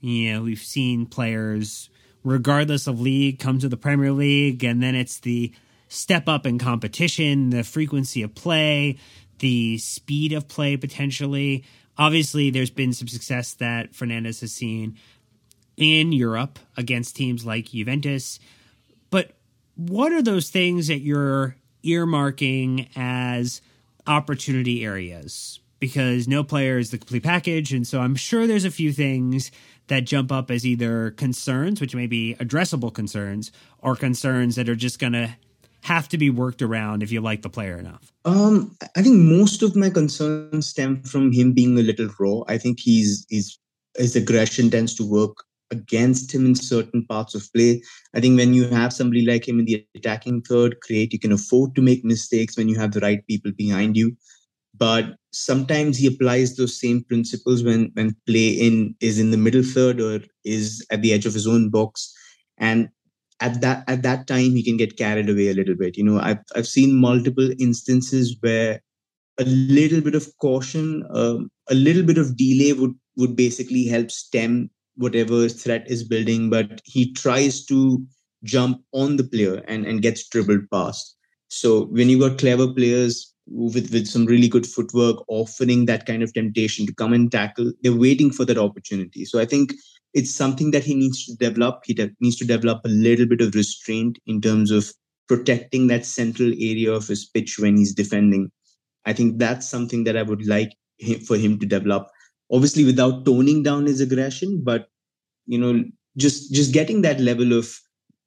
[0.04, 1.90] you know, we've seen players,
[2.24, 5.54] regardless of league, come to the Premier League, and then it's the
[5.88, 8.98] step up in competition, the frequency of play,
[9.40, 11.64] the speed of play potentially.
[11.98, 14.98] Obviously, there's been some success that Fernandez has seen
[15.78, 18.40] in Europe against teams like Juventus.
[19.10, 19.38] But
[19.76, 23.62] what are those things that you're earmarking as
[24.06, 25.62] opportunity areas?
[25.80, 27.74] Because no player is the complete package.
[27.74, 29.52] And so I'm sure there's a few things
[29.88, 34.76] that jump up as either concerns, which may be addressable concerns, or concerns that are
[34.76, 35.36] just going to
[35.84, 38.12] have to be worked around if you like the player enough?
[38.26, 42.44] Um, I think most of my concerns stem from him being a little raw.
[42.48, 43.60] I think he's he's
[43.98, 47.82] his aggression tends to work against him in certain parts of play.
[48.14, 51.32] I think when you have somebody like him in the attacking third, create you can
[51.32, 54.16] afford to make mistakes when you have the right people behind you.
[54.76, 59.64] But sometimes he applies those same principles when when play in is in the middle
[59.64, 62.14] third or is at the edge of his own box.
[62.58, 62.90] And
[63.44, 66.20] at that at that time he can get carried away a little bit you know
[66.20, 68.82] i've i've seen multiple instances where
[69.40, 74.12] a little bit of caution um, a little bit of delay would would basically help
[74.12, 78.06] stem whatever threat is building but he tries to
[78.44, 81.18] jump on the player and and gets dribbled past
[81.48, 86.24] so when you got clever players with with some really good footwork offering that kind
[86.24, 89.74] of temptation to come and tackle they're waiting for that opportunity so i think
[90.14, 91.82] it's something that he needs to develop.
[91.86, 94.92] He de- needs to develop a little bit of restraint in terms of
[95.28, 98.52] protecting that central area of his pitch when he's defending.
[99.06, 102.08] I think that's something that I would like him, for him to develop.
[102.52, 104.88] Obviously, without toning down his aggression, but
[105.48, 105.84] you know,
[106.18, 107.76] just just getting that level of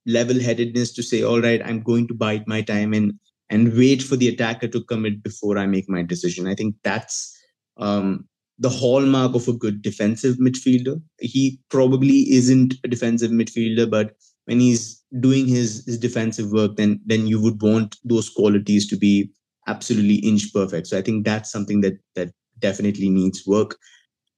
[0.07, 3.13] level-headedness to say, "All right, I'm going to bide my time and
[3.51, 7.37] and wait for the attacker to commit before I make my decision." I think that's
[7.77, 8.27] um,
[8.59, 11.01] the hallmark of a good defensive midfielder.
[11.21, 14.15] He probably isn't a defensive midfielder, but
[14.47, 18.97] when he's doing his, his defensive work, then then you would want those qualities to
[18.97, 19.31] be
[19.67, 20.87] absolutely inch perfect.
[20.87, 23.77] So I think that's something that that definitely needs work.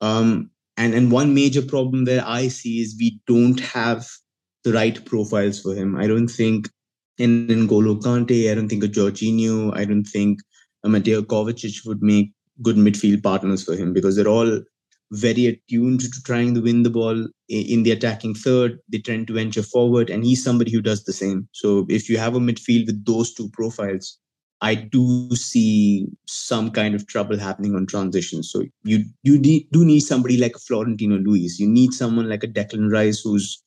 [0.01, 4.09] Um, and and one major problem that I see is we don't have
[4.65, 5.97] the right profiles for him.
[5.97, 6.69] I don't think
[7.19, 10.41] in N'Golo Kante, I don't think a Jorginho, I don't think
[10.85, 14.61] a Mateo Kovacic would make good midfield partners for him because they're all
[15.13, 18.79] very attuned to trying to win the ball in the attacking third.
[18.89, 21.49] They tend to venture forward, and he's somebody who does the same.
[21.53, 24.19] So if you have a midfield with those two profiles,
[24.61, 28.51] I do see some kind of trouble happening on transitions.
[28.51, 31.59] So you you need, do need somebody like a Florentino Luis.
[31.59, 33.63] You need someone like a Declan Rice who's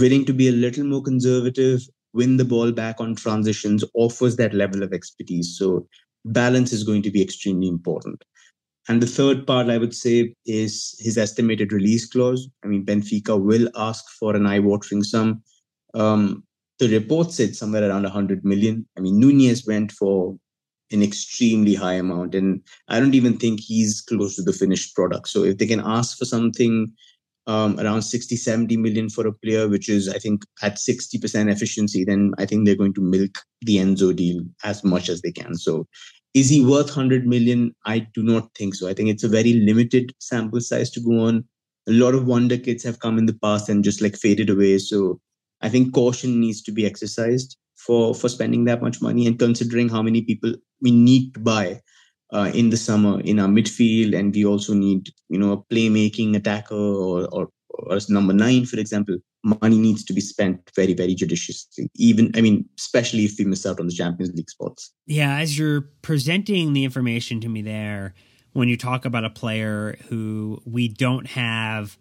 [0.00, 1.82] willing to be a little more conservative,
[2.12, 5.56] win the ball back on transitions, offers that level of expertise.
[5.56, 5.86] So
[6.24, 8.22] balance is going to be extremely important.
[8.88, 12.48] And the third part, I would say, is his estimated release clause.
[12.64, 15.42] I mean, Benfica will ask for an eye-watering sum.
[15.94, 16.44] Um,
[16.78, 18.88] the report said somewhere around 100 million.
[18.96, 20.36] I mean, Nunez went for
[20.90, 25.28] an extremely high amount, and I don't even think he's close to the finished product.
[25.28, 26.92] So if they can ask for something
[27.46, 32.04] um, around 60, 70 million for a player, which is, I think, at 60% efficiency,
[32.04, 35.54] then I think they're going to milk the Enzo deal as much as they can.
[35.54, 35.86] So
[36.34, 37.74] is he worth 100 million?
[37.86, 38.88] I do not think so.
[38.88, 41.44] I think it's a very limited sample size to go on.
[41.88, 44.78] A lot of wonder kids have come in the past and just like faded away.
[44.78, 45.20] So
[45.60, 49.88] I think caution needs to be exercised for for spending that much money and considering
[49.88, 51.80] how many people we need to buy
[52.32, 56.36] uh, in the summer in our midfield, and we also need you know a playmaking
[56.36, 59.16] attacker or or, or number nine, for example.
[59.42, 63.64] Money needs to be spent very very judiciously even i mean especially if we miss
[63.64, 64.92] out on the champions league spots.
[65.06, 68.12] Yeah as you're presenting the information to me there
[68.52, 71.96] when you talk about a player who we don't have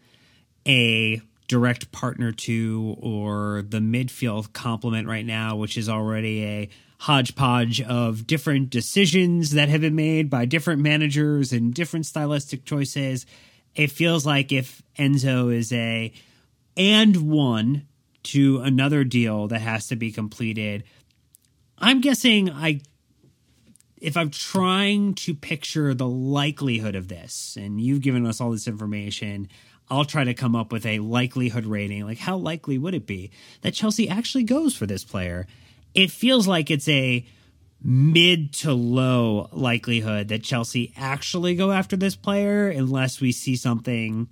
[0.67, 7.81] a direct partner to or the midfield complement right now which is already a hodgepodge
[7.81, 13.25] of different decisions that have been made by different managers and different stylistic choices
[13.75, 16.12] it feels like if enzo is a
[16.75, 17.88] and one
[18.23, 20.83] to another deal that has to be completed.
[21.77, 22.81] I'm guessing I
[24.01, 28.67] if I'm trying to picture the likelihood of this, and you've given us all this
[28.67, 29.49] information,
[29.89, 32.05] I'll try to come up with a likelihood rating.
[32.05, 33.31] Like, how likely would it be
[33.62, 35.47] that Chelsea actually goes for this player?
[35.93, 37.25] It feels like it's a
[37.82, 44.28] mid to low likelihood that Chelsea actually go after this player unless we see something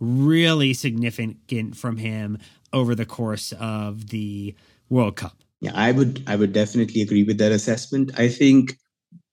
[0.00, 2.38] really significant from him
[2.72, 4.54] over the course of the
[4.88, 5.36] World Cup.
[5.60, 8.10] Yeah, I would I would definitely agree with that assessment.
[8.18, 8.78] I think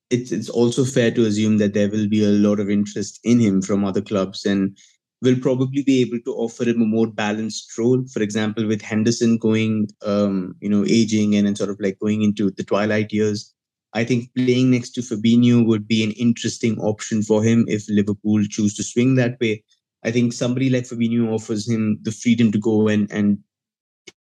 [0.10, 3.40] it's it's also fair to assume that there will be a lot of interest in
[3.40, 4.78] him from other clubs and
[5.22, 8.06] will probably be able to offer him a more balanced role.
[8.08, 12.22] For example, with Henderson going, um, you know, aging and, and sort of like going
[12.22, 13.54] into the twilight years,
[13.94, 18.44] I think playing next to Fabinho would be an interesting option for him if Liverpool
[18.50, 19.64] choose to swing that way.
[20.04, 23.40] I think somebody like Fabinho offers him the freedom to go and and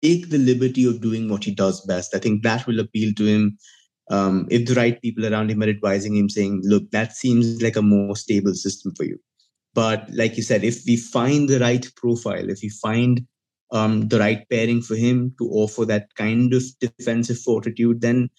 [0.03, 2.15] take the liberty of doing what he does best.
[2.15, 3.59] I think that will appeal to him.
[4.11, 7.77] Um, if the right people around him are advising him, saying, "Look, that seems like
[7.77, 9.19] a more stable system for you."
[9.75, 13.27] But like you said, if we find the right profile, if we find
[13.71, 18.31] um, the right pairing for him to offer that kind of defensive fortitude, then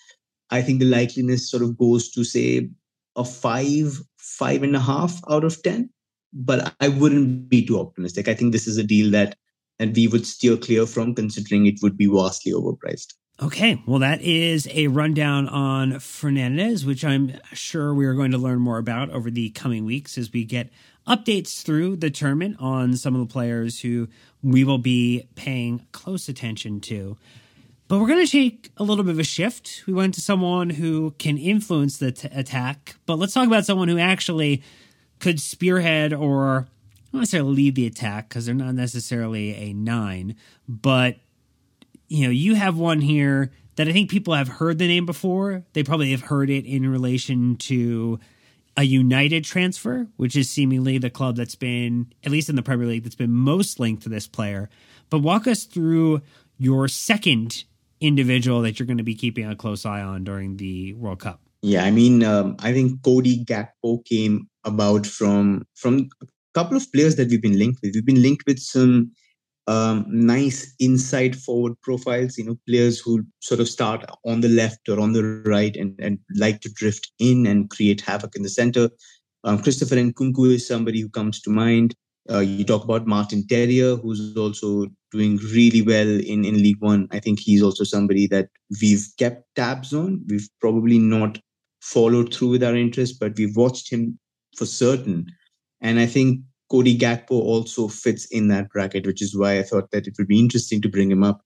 [0.49, 2.69] I think the likeliness sort of goes to say
[3.15, 5.89] a five, five and a half out of ten.
[6.33, 8.27] But I wouldn't be too optimistic.
[8.27, 9.35] I think this is a deal that
[9.79, 13.13] and we would steer clear from considering it would be vastly overpriced.
[13.41, 18.37] Okay, well, that is a rundown on Fernandez, which I'm sure we are going to
[18.37, 20.69] learn more about over the coming weeks as we get
[21.07, 24.07] updates through the tournament on some of the players who
[24.43, 27.17] we will be paying close attention to.
[27.87, 29.83] But we're going to take a little bit of a shift.
[29.87, 33.87] We went to someone who can influence the t- attack, but let's talk about someone
[33.87, 34.61] who actually
[35.17, 36.67] could spearhead or
[37.11, 40.35] not necessarily lead the attack because they're not necessarily a nine,
[40.67, 41.17] but
[42.07, 45.63] you know, you have one here that I think people have heard the name before.
[45.73, 48.19] They probably have heard it in relation to
[48.79, 52.87] a United transfer, which is seemingly the club that's been, at least in the Premier
[52.87, 54.69] League, that's been most linked to this player.
[55.09, 56.21] But walk us through
[56.57, 57.65] your second
[57.99, 61.41] individual that you're going to be keeping a close eye on during the World Cup.
[61.61, 66.89] Yeah, I mean, um, I think Cody Gakpo came about from from a couple of
[66.93, 67.91] players that we've been linked with.
[67.95, 69.11] We've been linked with some
[69.69, 74.89] um, nice inside forward profiles, you know, players who sort of start on the left
[74.89, 78.49] or on the right and, and like to drift in and create havoc in the
[78.49, 78.89] center.
[79.43, 81.93] Um, Christopher Nkunku is somebody who comes to mind.
[82.31, 87.07] Uh, you talk about Martin Terrier, who's also doing really well in, in Ligue 1.
[87.11, 88.49] I think he's also somebody that
[88.81, 90.23] we've kept tabs on.
[90.27, 91.37] We've probably not
[91.81, 94.17] followed through with our interest, but we've watched him
[94.57, 95.27] for certain.
[95.79, 99.91] And I think Cody Gakpo also fits in that bracket, which is why I thought
[99.91, 101.41] that it would be interesting to bring him up.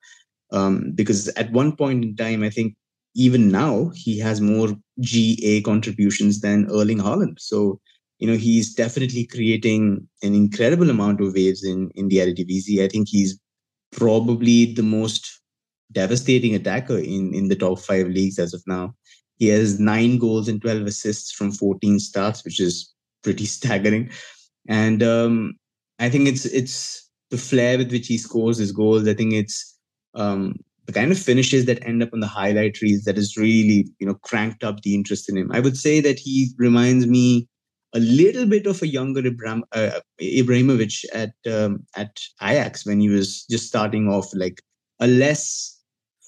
[0.51, 2.75] Um, because at one point in time, I think
[3.15, 7.39] even now he has more GA contributions than Erling Haaland.
[7.39, 7.79] So,
[8.19, 12.83] you know, he's definitely creating an incredible amount of waves in, in the Eredivisie.
[12.83, 13.39] I think he's
[13.91, 15.41] probably the most
[15.91, 18.93] devastating attacker in, in the top five leagues as of now.
[19.37, 24.11] He has nine goals and 12 assists from 14 starts, which is pretty staggering
[24.67, 25.53] and um,
[25.99, 29.07] I think it's it's the flair with which he scores his goals.
[29.07, 29.77] I think it's
[30.15, 33.87] um, the kind of finishes that end up on the highlight reels that has really
[33.99, 35.51] you know cranked up the interest in him.
[35.51, 37.47] I would say that he reminds me
[37.93, 43.09] a little bit of a younger Ibrahim, uh, Ibrahimovic at um, at Ajax when he
[43.09, 44.61] was just starting off, like
[44.99, 45.79] a less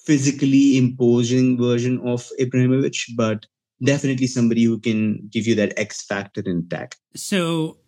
[0.04, 3.44] physically imposing version of Ibrahimovic, but
[3.84, 6.94] definitely somebody who can give you that X factor in attack.
[7.16, 7.78] So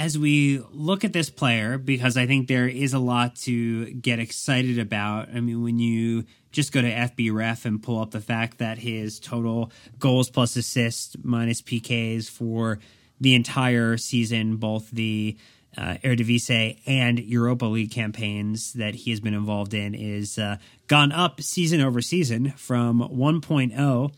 [0.00, 4.18] as we look at this player, because I think there is a lot to get
[4.18, 5.28] excited about.
[5.28, 9.20] I mean, when you just go to FBref and pull up the fact that his
[9.20, 12.78] total goals plus assists minus PKs for
[13.20, 15.36] the entire season, both the
[15.76, 21.12] uh, Eredivisie and Europa League campaigns that he has been involved in, is uh, gone
[21.12, 24.12] up season over season from 1.0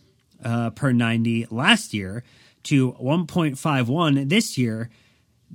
[0.45, 2.23] uh, per 90 last year
[2.63, 4.89] to 1.51 this year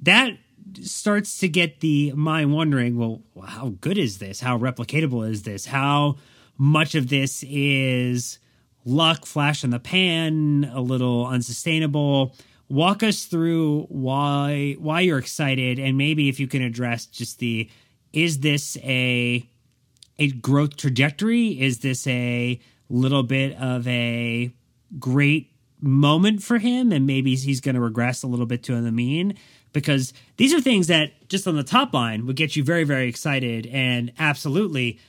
[0.02, 0.38] that
[0.82, 4.40] starts to get the mind wondering well how good is this?
[4.40, 5.66] How replicatable is this?
[5.66, 6.18] How
[6.58, 8.40] much of this is
[8.86, 12.36] luck flash in the pan a little unsustainable?
[12.70, 17.70] Walk us through why why you're excited and maybe if you can address just the
[18.14, 19.48] is this a
[20.20, 21.60] a growth trajectory?
[21.60, 24.52] Is this a little bit of a
[25.00, 28.92] great moment for him and maybe he's going to regress a little bit to the
[28.92, 29.36] mean
[29.74, 33.08] because these are things that just on the top line would get you very, very
[33.08, 35.00] excited and absolutely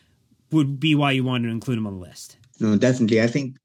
[0.50, 2.36] would be why you want to include him on the list.
[2.60, 3.22] No, definitely.
[3.22, 3.56] I think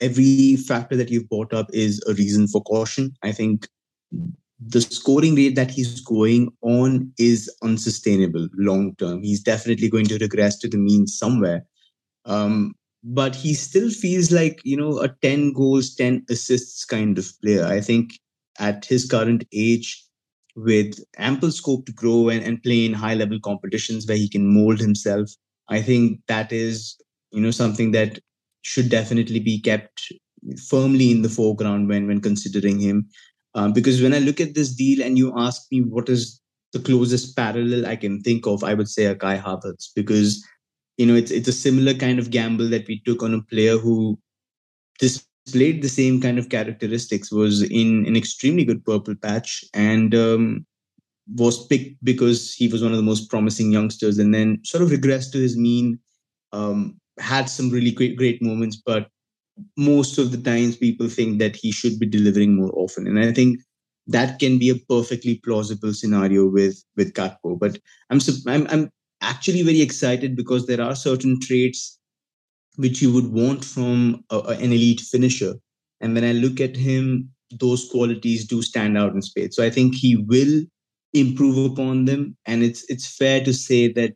[0.00, 3.14] every factor that you've brought up is a reason for caution.
[3.22, 3.68] I think
[4.58, 9.22] the scoring rate that he's going on is unsustainable long term.
[9.22, 11.64] He's definitely going to regress to the mean somewhere.
[12.24, 12.74] Um,
[13.08, 17.64] but he still feels like, you know, a 10 goals, 10 assists kind of player.
[17.64, 18.18] I think
[18.58, 20.02] at his current age,
[20.56, 24.46] with ample scope to grow and, and play in high level competitions where he can
[24.46, 25.30] mold himself.
[25.68, 26.96] I think that is,
[27.30, 28.18] you know, something that
[28.62, 30.12] should definitely be kept
[30.68, 33.06] firmly in the foreground when when considering him.
[33.54, 36.40] Um, because when I look at this deal and you ask me what is
[36.72, 40.44] the closest parallel I can think of, I would say a Kai Havertz because
[40.96, 43.76] you know it's it's a similar kind of gamble that we took on a player
[43.76, 44.18] who
[44.98, 50.66] displayed the same kind of characteristics, was in an extremely good purple patch, and um,
[51.34, 54.90] was picked because he was one of the most promising youngsters, and then sort of
[54.90, 55.98] regressed to his mean.
[56.52, 59.08] Um, had some really great great moments, but
[59.76, 63.32] most of the times people think that he should be delivering more often, and I
[63.32, 63.60] think
[64.08, 67.58] that can be a perfectly plausible scenario with with Gakpo.
[67.58, 67.78] But
[68.10, 68.90] I'm I'm I'm
[69.26, 71.98] actually very excited because there are certain traits
[72.76, 75.54] which you would want from a, an elite finisher.
[76.00, 79.56] And when I look at him, those qualities do stand out in spades.
[79.56, 80.62] So I think he will
[81.12, 82.36] improve upon them.
[82.46, 84.14] And it's it's fair to say that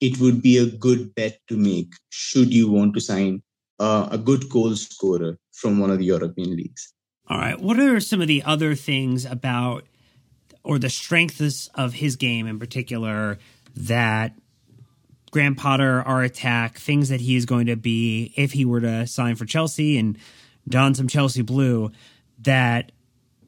[0.00, 3.42] it would be a good bet to make should you want to sign
[3.80, 6.92] uh, a good goal scorer from one of the European leagues.
[7.28, 7.58] All right.
[7.58, 9.84] What are some of the other things about
[10.62, 13.38] or the strengths of his game in particular
[13.76, 14.34] that
[15.30, 19.06] Graham Potter, our attack, things that he is going to be if he were to
[19.06, 20.16] sign for Chelsea and
[20.68, 21.90] don some Chelsea blue
[22.40, 22.92] that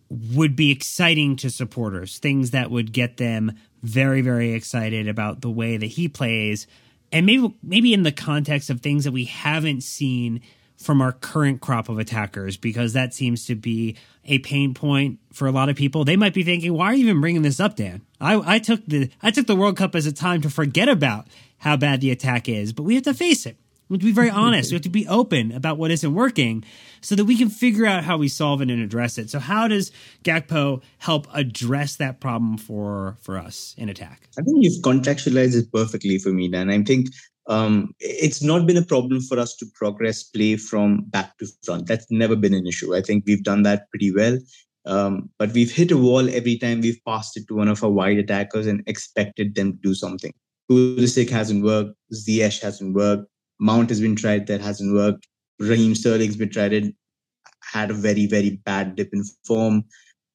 [0.09, 3.53] would be exciting to supporters, things that would get them
[3.83, 6.67] very, very excited about the way that he plays.
[7.13, 10.41] And maybe maybe in the context of things that we haven't seen
[10.77, 15.47] from our current crop of attackers, because that seems to be a pain point for
[15.47, 16.05] a lot of people.
[16.05, 18.85] They might be thinking, "Why are you even bringing this up, Dan?" I, I took
[18.87, 21.27] the I took the World Cup as a time to forget about
[21.59, 23.57] how bad the attack is, but we have to face it.
[23.89, 24.71] We have to be very honest.
[24.71, 26.65] We have to be open about what isn't working
[27.01, 29.31] so that we can figure out how we solve it and address it.
[29.31, 29.93] So how does
[30.25, 34.29] Gakpo help address that problem for for us in attack?
[34.39, 36.71] I think you've contextualized it perfectly for me, Dan.
[36.71, 37.09] I think
[37.49, 41.87] um, it's not been a problem for us to progress play from back to front.
[41.87, 42.95] That's never been an issue.
[42.95, 44.39] I think we've done that pretty well.
[44.85, 47.91] Um, but we've hit a wall every time we've passed it to one of our
[47.91, 50.33] wide attackers and expected them to do something.
[50.71, 51.97] Pulisic hasn't worked.
[52.15, 53.27] Ziyech hasn't worked.
[53.59, 54.47] Mount has been tried.
[54.47, 55.27] That hasn't worked.
[55.59, 56.73] Raheem Sterling's been tried.
[56.73, 56.95] It
[57.63, 59.85] had a very, very bad dip in form.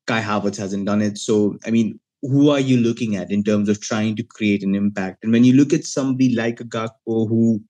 [0.08, 1.18] Kai Havertz hasn't done it.
[1.18, 4.76] So, I mean, who are you looking at in terms of trying to create an
[4.76, 5.24] impact?
[5.24, 7.64] And when you look at somebody like a Gakpo who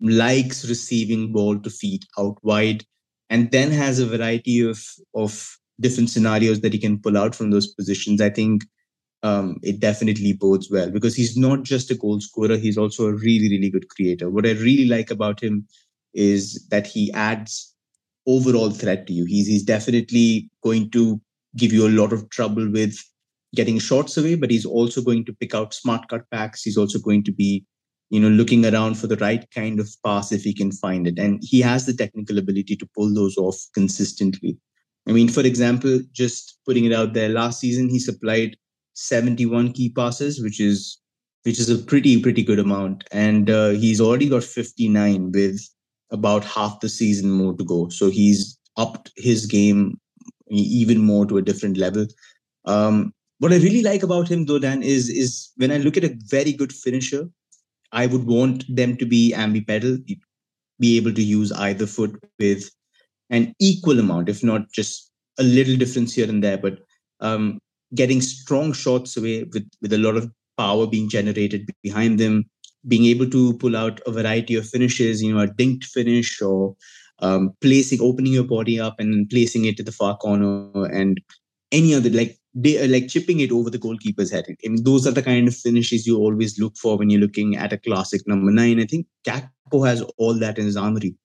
[0.00, 2.84] likes receiving ball to feet out wide
[3.30, 4.82] and then has a variety of,
[5.14, 8.64] of different scenarios that he can pull out from those positions, I think
[9.22, 13.14] um, it definitely bodes well because he's not just a goal scorer, he's also a
[13.14, 14.30] really, really good creator.
[14.30, 15.66] What I really like about him
[16.14, 17.74] is that he adds
[18.26, 19.24] overall threat to you.
[19.24, 21.20] He's he's definitely going to
[21.56, 22.96] give you a lot of trouble with
[23.54, 26.60] getting shots away, but he's also going to pick out smart cutbacks.
[26.62, 27.64] He's also going to be,
[28.10, 31.18] you know, looking around for the right kind of pass if he can find it.
[31.18, 34.56] And he has the technical ability to pull those off consistently.
[35.08, 38.56] I mean, for example, just putting it out there, last season he supplied
[38.94, 40.98] 71 key passes, which is
[41.44, 45.66] which is a pretty pretty good amount, and uh, he's already got 59 with
[46.10, 47.88] about half the season more to go.
[47.88, 49.98] So he's upped his game
[50.50, 52.06] even more to a different level.
[52.64, 56.04] Um, what I really like about him, though, Dan, is is when I look at
[56.04, 57.28] a very good finisher,
[57.92, 60.04] I would want them to be ambipedal,
[60.80, 62.70] be able to use either foot with
[63.30, 66.78] an equal amount, if not just a little difference here and there, but
[67.20, 67.58] um,
[67.94, 72.44] getting strong shots away with, with a lot of power being generated behind them,
[72.86, 76.74] being able to pull out a variety of finishes, you know, a dinked finish or
[77.20, 81.20] um, placing, opening your body up and placing it to the far corner and
[81.72, 84.46] any other, like, they are like chipping it over the goalkeeper's head.
[84.48, 87.56] I mean, those are the kind of finishes you always look for when you're looking
[87.56, 88.80] at a classic number nine.
[88.80, 91.16] I think Gakpo has all that in his armory.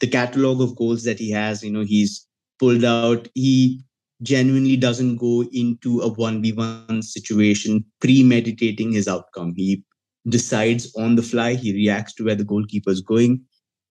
[0.00, 2.26] The catalog of goals that he has, you know, he's
[2.58, 3.28] pulled out.
[3.34, 3.82] He
[4.22, 9.54] genuinely doesn't go into a 1v1 situation premeditating his outcome.
[9.56, 9.82] He
[10.28, 13.42] decides on the fly, he reacts to where the goalkeeper is going.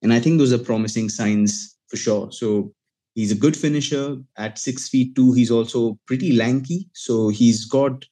[0.02, 2.32] And I think those are promising signs for sure.
[2.32, 2.72] So
[3.14, 5.32] he's a good finisher at six feet two.
[5.32, 6.88] He's also pretty lanky.
[6.92, 8.04] So he's got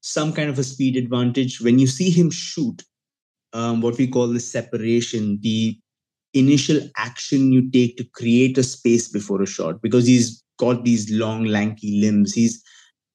[0.00, 1.60] some kind of a speed advantage.
[1.60, 2.82] When you see him shoot,
[3.52, 5.78] um, what we call the separation, the
[6.34, 11.10] initial action you take to create a space before a shot, because he's got these
[11.10, 12.32] long, lanky limbs.
[12.32, 12.62] He's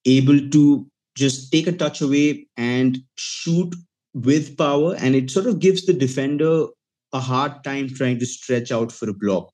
[0.05, 3.75] able to just take a touch away and shoot
[4.13, 4.95] with power.
[4.95, 6.67] And it sort of gives the defender
[7.13, 9.51] a hard time trying to stretch out for a block.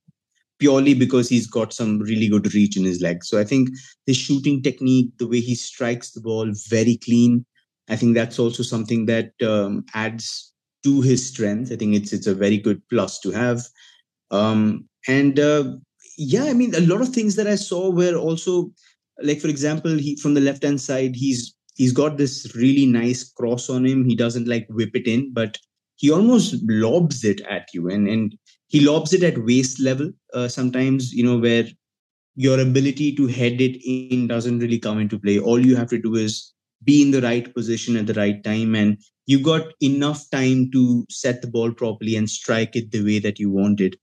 [0.60, 3.28] Purely because he's got some really good reach in his legs.
[3.28, 3.70] So I think
[4.05, 7.45] his shooting technique, the way he strikes the ball, very clean.
[7.89, 10.53] I think that's also something that um, adds
[10.84, 11.72] to his strength.
[11.72, 13.62] I think it's it's a very good plus to have.
[14.32, 15.76] Um, and uh,
[16.18, 18.72] yeah, I mean, a lot of things that I saw were also
[19.22, 23.24] like, for example, he from the left hand side, he's he's got this really nice
[23.32, 24.08] cross on him.
[24.08, 25.58] He doesn't like whip it in, but
[25.98, 28.38] he almost lobs it at you, and and
[28.68, 30.12] he lobs it at waist level.
[30.34, 31.66] Uh, sometimes, you know, where
[32.36, 35.39] your ability to head it in doesn't really come into play.
[35.39, 38.76] All you have to do is be in the right position at the right time
[38.76, 43.20] and you got enough time to set the ball properly and strike it the way
[43.20, 43.95] that you want it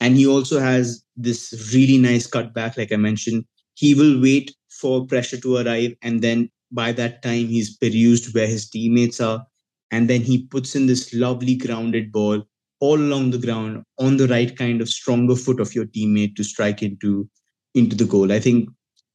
[0.00, 5.06] and he also has this really nice cutback like i mentioned he will wait for
[5.06, 9.44] pressure to arrive and then by that time he's perused where his teammates are
[9.90, 12.42] and then he puts in this lovely grounded ball
[12.80, 16.44] all along the ground on the right kind of stronger foot of your teammate to
[16.44, 17.28] strike into
[17.74, 18.68] into the goal i think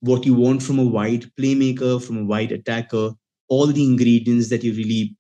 [0.06, 3.12] what you want from a wide playmaker, from a wide attacker,
[3.50, 5.16] all the ingredients that you really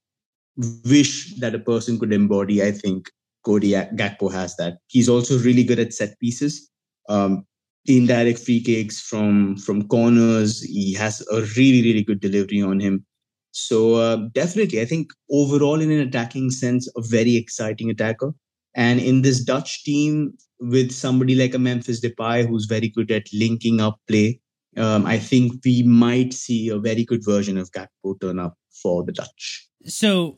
[0.85, 2.63] wish that a person could embody.
[2.63, 3.09] I think
[3.43, 4.77] Cody Gakpo has that.
[4.87, 6.69] He's also really good at set pieces,
[7.09, 7.45] um,
[7.85, 10.61] indirect free kicks from from corners.
[10.61, 13.05] He has a really really good delivery on him.
[13.57, 18.33] So uh, definitely, I think overall in an attacking sense, a very exciting attacker.
[18.75, 23.23] And in this Dutch team, with somebody like a Memphis Depay who's very good at
[23.31, 24.41] linking up play,
[24.75, 29.05] um, I think we might see a very good version of Gakpo turn up for
[29.05, 29.69] the Dutch.
[29.85, 30.37] So,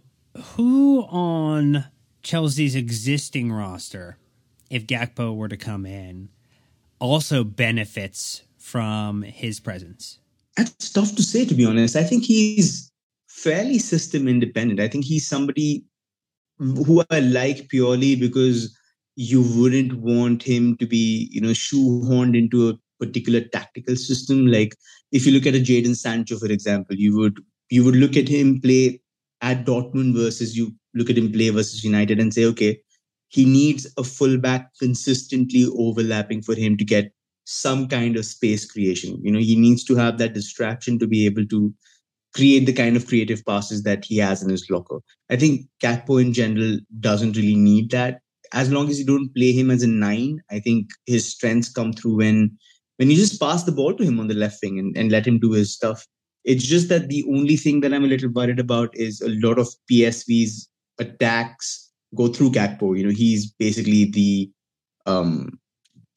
[0.53, 1.85] who on
[2.21, 4.19] Chelsea's existing roster,
[4.69, 6.29] if Gakpo were to come in,
[6.99, 10.19] also benefits from his presence?
[10.55, 11.95] That's tough to say, to be honest.
[11.95, 12.86] I think he's
[13.37, 14.79] fairly system independent.
[14.79, 15.85] I think he's somebody
[16.57, 18.75] who I like purely because
[19.15, 24.47] you wouldn't want him to be, you know, shoehorned into a particular tactical system.
[24.47, 24.75] Like
[25.11, 28.27] if you look at a Jadon Sancho, for example, you would you would look at
[28.27, 29.01] him play
[29.41, 32.79] at Dortmund versus you look at him play versus United and say, okay,
[33.29, 37.11] he needs a fullback consistently overlapping for him to get
[37.43, 39.19] some kind of space creation.
[39.23, 41.73] You know, he needs to have that distraction to be able to
[42.35, 44.99] create the kind of creative passes that he has in his locker.
[45.29, 48.19] I think Gakpo in general doesn't really need that.
[48.53, 51.93] As long as you don't play him as a nine, I think his strengths come
[51.93, 52.57] through when
[52.97, 55.27] when you just pass the ball to him on the left wing and, and let
[55.27, 56.05] him do his stuff.
[56.45, 59.59] It's just that the only thing that I'm a little worried about is a lot
[59.59, 62.97] of PSV's attacks go through Gakpo.
[62.97, 64.49] You know, he's basically the
[65.05, 65.59] um,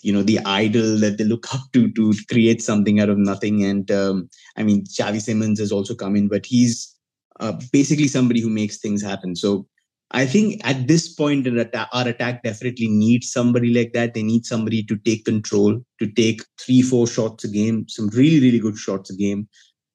[0.02, 3.64] you know, the idol that they look up to to create something out of nothing.
[3.64, 6.94] And um, I mean, Xavi Simons has also come in, but he's
[7.38, 9.36] uh, basically somebody who makes things happen.
[9.36, 9.66] So
[10.12, 14.14] I think at this point, our attack definitely needs somebody like that.
[14.14, 18.40] They need somebody to take control, to take three, four shots a game, some really,
[18.40, 19.48] really good shots a game,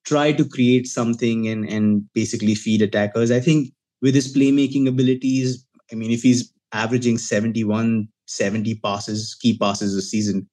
[0.06, 3.30] try to create something and, and basically feed attackers.
[3.30, 9.58] I think with his playmaking abilities, I mean, if he's averaging 71, 70 passes, key
[9.58, 10.48] passes a season,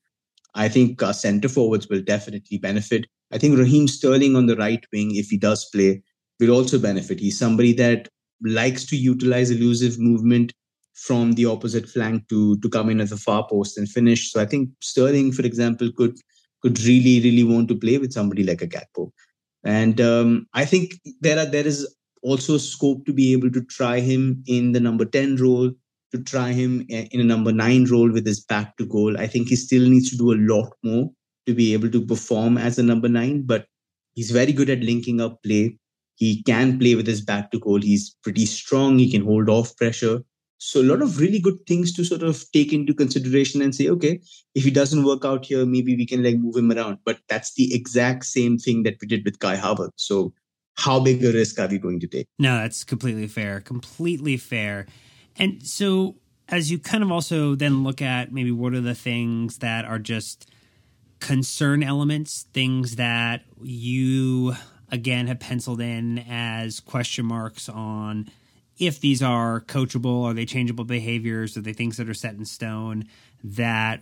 [0.55, 3.07] I think center forwards will definitely benefit.
[3.33, 6.03] I think Raheem Sterling on the right wing, if he does play,
[6.39, 7.21] will also benefit.
[7.21, 8.09] He's somebody that
[8.43, 10.53] likes to utilize elusive movement
[10.95, 14.31] from the opposite flank to to come in at the far post and finish.
[14.31, 16.19] So I think Sterling, for example, could
[16.61, 19.11] could really really want to play with somebody like a Gakpo,
[19.65, 24.01] and um, I think there are there is also scope to be able to try
[24.01, 25.73] him in the number ten role,
[26.13, 29.19] to try him in a number nine role with his back to goal.
[29.19, 31.11] I think he still needs to do a lot more
[31.47, 33.67] to be able to perform as a number nine, but
[34.15, 35.79] he's very good at linking up play.
[36.17, 37.81] He can play with his back to goal.
[37.81, 38.99] He's pretty strong.
[38.99, 40.23] He can hold off pressure.
[40.59, 43.89] So a lot of really good things to sort of take into consideration and say,
[43.89, 44.21] okay,
[44.55, 46.99] if he doesn't work out here, maybe we can like move him around.
[47.05, 49.91] But that's the exact same thing that we did with Kai Havertz.
[49.97, 50.33] So
[50.77, 52.29] how big a risk are we going to take?
[52.39, 53.61] No, that's completely fair.
[53.61, 54.87] Completely fair.
[55.37, 56.17] And so
[56.49, 59.99] as you kind of also then look at maybe what are the things that are
[59.99, 60.51] just
[61.21, 64.55] concern elements, things that you
[64.91, 68.29] again have penciled in as question marks on
[68.79, 72.45] if these are coachable, are they changeable behaviors, are they things that are set in
[72.45, 73.07] stone
[73.45, 74.01] that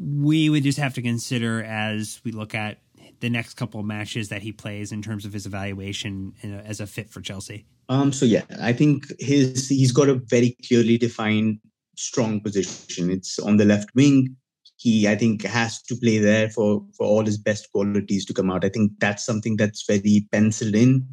[0.00, 2.78] we would just have to consider as we look at
[3.20, 6.34] the next couple of matches that he plays in terms of his evaluation
[6.64, 7.64] as a fit for Chelsea?
[7.88, 11.58] Um, so yeah, I think his he's got a very clearly defined
[11.96, 13.10] strong position.
[13.10, 14.36] It's on the left wing
[14.76, 18.50] he I think has to play there for for all his best qualities to come
[18.50, 18.64] out.
[18.64, 21.06] I think that's something that's very penciled in.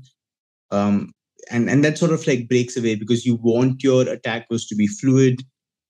[0.72, 1.14] Um,
[1.50, 4.88] and and that sort of like breaks away because you want your attackers to be
[4.88, 5.42] fluid.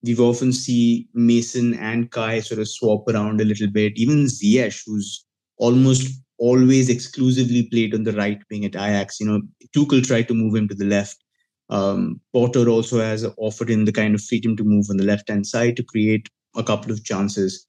[0.04, 3.94] we've often see Mason and Kai sort of swap around a little bit.
[3.96, 5.26] Even Ziyech, who's
[5.62, 9.20] almost always exclusively played on the right wing at Ajax.
[9.20, 9.42] You know,
[9.76, 11.24] Tuchel tried to move him to the left.
[11.70, 15.30] Um, Potter also has offered him the kind of freedom to move on the left
[15.30, 17.66] hand side to create a couple of chances.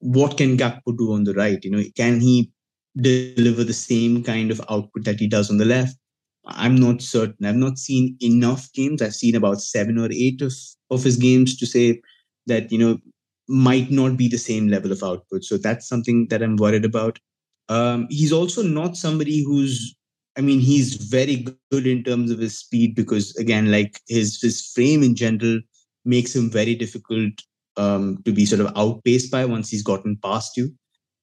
[0.00, 1.64] What can Gakpo do on the right?
[1.64, 2.50] You know, can he
[3.00, 5.96] deliver the same kind of output that he does on the left?
[6.46, 7.46] I'm not certain.
[7.46, 9.00] I've not seen enough games.
[9.00, 10.52] I've seen about seven or eight of,
[10.90, 12.00] of his games to say
[12.46, 12.98] that, you know,
[13.48, 15.44] might not be the same level of output.
[15.44, 17.18] So that's something that I'm worried about.
[17.68, 19.96] Um, he's also not somebody who's,
[20.36, 24.70] I mean, he's very good in terms of his speed because, again, like his his
[24.74, 25.60] frame in general
[26.04, 27.32] makes him very difficult
[27.76, 30.72] um, to be sort of outpaced by once he's gotten past you.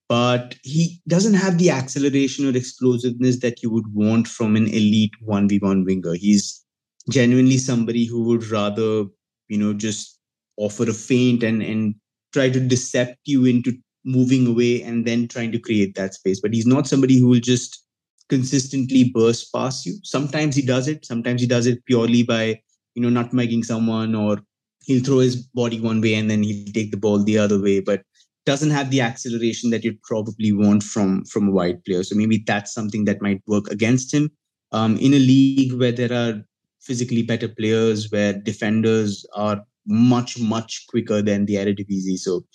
[0.09, 5.13] But he doesn't have the acceleration or explosiveness that you would want from an elite
[5.25, 6.13] 1v1 winger.
[6.13, 6.63] He's
[7.09, 9.05] genuinely somebody who would rather,
[9.47, 10.19] you know, just
[10.57, 11.95] offer a feint and, and
[12.33, 16.39] try to decept you into moving away and then trying to create that space.
[16.41, 17.83] But he's not somebody who will just
[18.29, 19.95] consistently burst past you.
[20.03, 21.05] Sometimes he does it.
[21.05, 22.61] Sometimes he does it purely by,
[22.95, 24.39] you know, not nutmegging someone or
[24.85, 27.79] he'll throw his body one way and then he'll take the ball the other way.
[27.79, 28.03] But
[28.45, 32.03] doesn't have the acceleration that you'd probably want from from a wide player.
[32.03, 34.31] So maybe that's something that might work against him.
[34.71, 36.43] Um, in a league where there are
[36.81, 42.17] physically better players, where defenders are much much quicker than the Eredivisie.
[42.17, 42.45] So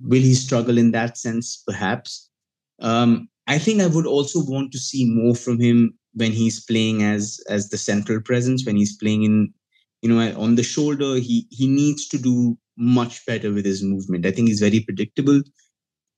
[0.00, 1.62] Will he struggle in that sense?
[1.66, 2.30] Perhaps.
[2.80, 7.02] Um, I think I would also want to see more from him when he's playing
[7.02, 8.64] as as the central presence.
[8.64, 9.52] When he's playing in,
[10.02, 14.26] you know, on the shoulder, he he needs to do much better with his movement.
[14.26, 15.42] I think he's very predictable.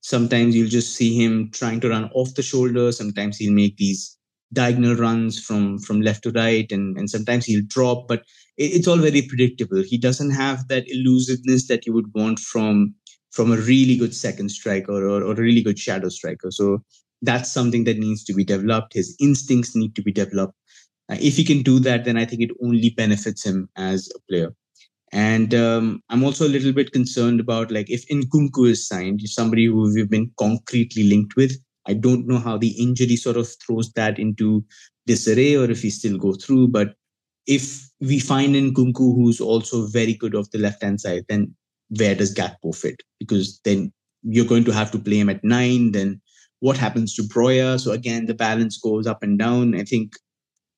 [0.00, 2.92] Sometimes you'll just see him trying to run off the shoulder.
[2.92, 4.16] Sometimes he'll make these
[4.52, 8.06] diagonal runs from from left to right, and and sometimes he'll drop.
[8.08, 8.20] But
[8.56, 9.82] it, it's all very predictable.
[9.82, 12.94] He doesn't have that elusiveness that you would want from
[13.36, 16.50] from a really good second striker or, or a really good shadow striker.
[16.50, 16.82] So
[17.20, 18.94] that's something that needs to be developed.
[18.94, 20.54] His instincts need to be developed.
[21.10, 24.20] Uh, if he can do that, then I think it only benefits him as a
[24.28, 24.54] player.
[25.12, 29.66] And um, I'm also a little bit concerned about like if Nkunku is signed, somebody
[29.66, 31.56] who we've been concretely linked with.
[31.86, 34.64] I don't know how the injury sort of throws that into
[35.06, 36.68] disarray or if he still go through.
[36.68, 36.94] But
[37.46, 41.54] if we find Nkunku who's also very good off the left hand side, then
[41.90, 43.02] where does Gakpo fit?
[43.18, 45.92] Because then you're going to have to play him at nine.
[45.92, 46.20] Then
[46.60, 47.78] what happens to Broja?
[47.80, 49.74] So again, the balance goes up and down.
[49.74, 50.14] I think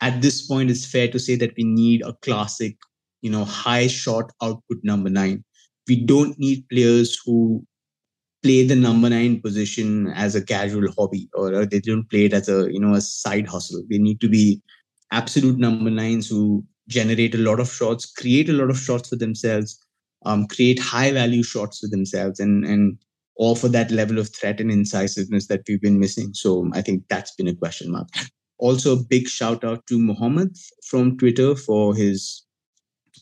[0.01, 2.77] at this point, it's fair to say that we need a classic,
[3.23, 5.45] you know, high shot output number nine.
[5.89, 7.65] We don't need players who
[8.43, 12.49] play the number nine position as a casual hobby or they don't play it as
[12.49, 13.83] a, you know, a side hustle.
[13.91, 14.63] They need to be
[15.11, 19.17] absolute number nines who generate a lot of shots, create a lot of shots for
[19.17, 19.85] themselves,
[20.25, 22.99] um, create high value shots for themselves and and
[23.39, 26.35] offer that level of threat and incisiveness that we've been missing.
[26.35, 28.09] So I think that's been a question mark.
[28.59, 32.45] Also, a big shout out to Mohammed from Twitter for his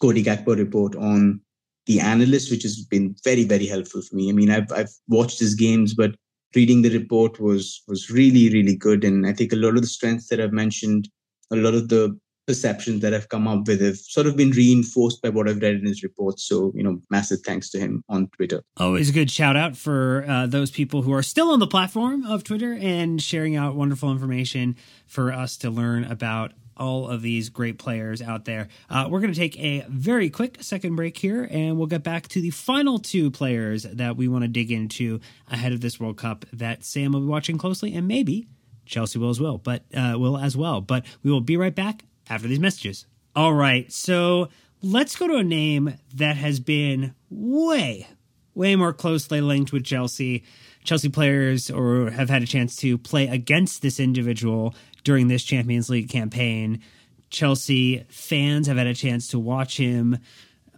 [0.00, 1.40] Cody Gakpo report on
[1.84, 4.30] the analyst, which has been very, very helpful for me.
[4.30, 6.14] I mean, I've I've watched his games, but
[6.54, 9.04] reading the report was was really, really good.
[9.04, 11.08] And I think a lot of the strengths that I've mentioned,
[11.50, 15.20] a lot of the perceptions that I've come up with have sort of been reinforced
[15.22, 16.44] by what I've read in his reports.
[16.44, 18.62] So, you know, massive thanks to him on Twitter.
[18.76, 22.24] Always a good shout out for uh, those people who are still on the platform
[22.24, 24.76] of Twitter and sharing out wonderful information
[25.06, 28.68] for us to learn about all of these great players out there.
[28.90, 32.28] Uh, we're going to take a very quick second break here, and we'll get back
[32.28, 35.18] to the final two players that we want to dig into
[35.50, 38.46] ahead of this World Cup that Sam will be watching closely, and maybe
[38.84, 39.58] Chelsea will as well.
[39.58, 40.80] But uh, will as well.
[40.80, 43.06] But we will be right back after these messages.
[43.34, 44.48] All right, so
[44.82, 48.06] let's go to a name that has been way,
[48.54, 50.44] way more closely linked with Chelsea.
[50.84, 54.74] Chelsea players or have had a chance to play against this individual
[55.04, 56.80] during this Champions League campaign.
[57.28, 60.18] Chelsea fans have had a chance to watch him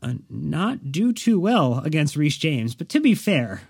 [0.02, 2.74] uh, not do too well against Reece James.
[2.74, 3.62] But to be fair,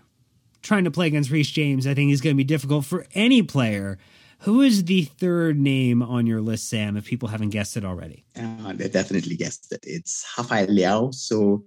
[0.63, 3.43] trying to play against Reece James, I think is going to be difficult for any
[3.43, 3.99] player
[4.41, 8.25] who is the third name on your list, Sam, if people haven't guessed it already?
[8.37, 9.81] Uh, they definitely guessed it.
[9.83, 11.13] It's Rafael Leao.
[11.13, 11.65] So,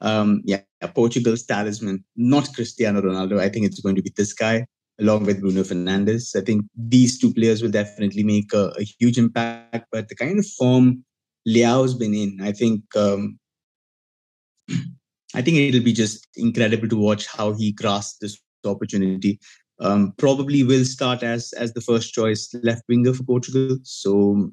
[0.00, 0.60] um, yeah,
[0.94, 3.40] Portugal's talisman, not Cristiano Ronaldo.
[3.40, 4.66] I think it's going to be this guy
[5.00, 6.36] along with Bruno Fernandes.
[6.36, 9.86] I think these two players will definitely make a, a huge impact.
[9.90, 11.04] But the kind of form
[11.48, 13.38] Leao's been in, I think, um,
[15.34, 19.40] I think it'll be just incredible to watch how he grasps this opportunity
[19.82, 23.78] um, probably will start as as the first choice left winger for Portugal.
[23.82, 24.52] So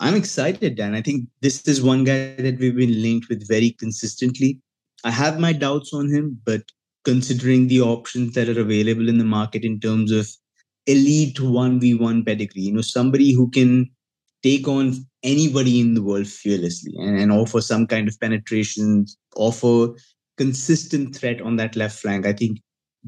[0.00, 0.94] I'm excited, Dan.
[0.94, 4.60] I think this is one guy that we've been linked with very consistently.
[5.04, 6.62] I have my doubts on him, but
[7.04, 10.26] considering the options that are available in the market in terms of
[10.86, 13.90] elite 1v1 pedigree, you know, somebody who can
[14.42, 19.06] take on anybody in the world fearlessly and, and offer some kind of penetration,
[19.36, 19.94] offer
[20.38, 22.58] consistent threat on that left flank, I think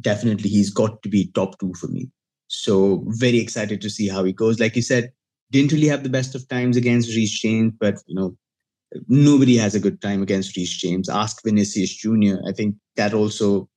[0.00, 2.10] definitely he's got to be top two for me.
[2.48, 4.60] So very excited to see how he goes.
[4.60, 5.12] Like you said,
[5.50, 8.36] didn't really have the best of times against Reece James, but you know,
[9.08, 11.08] nobody has a good time against Reece James.
[11.08, 12.36] Ask Vinicius Jr.
[12.46, 13.68] I think that also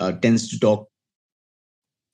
[0.00, 0.88] uh, tends to talk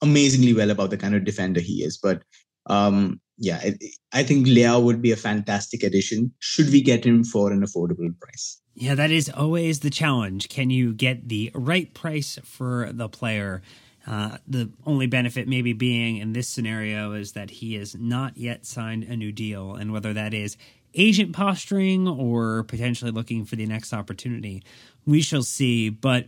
[0.01, 1.97] amazingly well about the kind of defender he is.
[1.97, 2.23] But
[2.67, 3.77] um, yeah, I,
[4.13, 6.31] I think Leao would be a fantastic addition.
[6.39, 8.61] Should we get him for an affordable price?
[8.75, 10.49] Yeah, that is always the challenge.
[10.49, 13.61] Can you get the right price for the player?
[14.07, 18.65] Uh, the only benefit, maybe being in this scenario, is that he has not yet
[18.65, 20.57] signed a new deal, and whether that is
[20.93, 24.63] agent posturing or potentially looking for the next opportunity,
[25.05, 25.89] we shall see.
[25.89, 26.27] But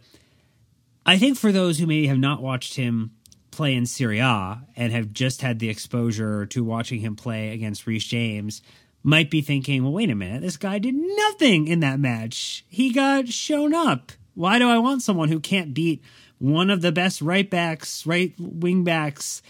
[1.06, 3.12] I think for those who may have not watched him
[3.58, 7.88] play in Serie A and have just had the exposure to watching him play against
[7.88, 8.62] Reece James,
[9.02, 12.64] might be thinking, well, wait a minute, this guy did nothing in that match.
[12.70, 14.12] He got shown up.
[14.36, 16.04] Why do I want someone who can't beat
[16.38, 19.42] one of the best right backs, right wing backs,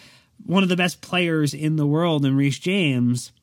[0.46, 3.34] one of the best players in the world in Reece James?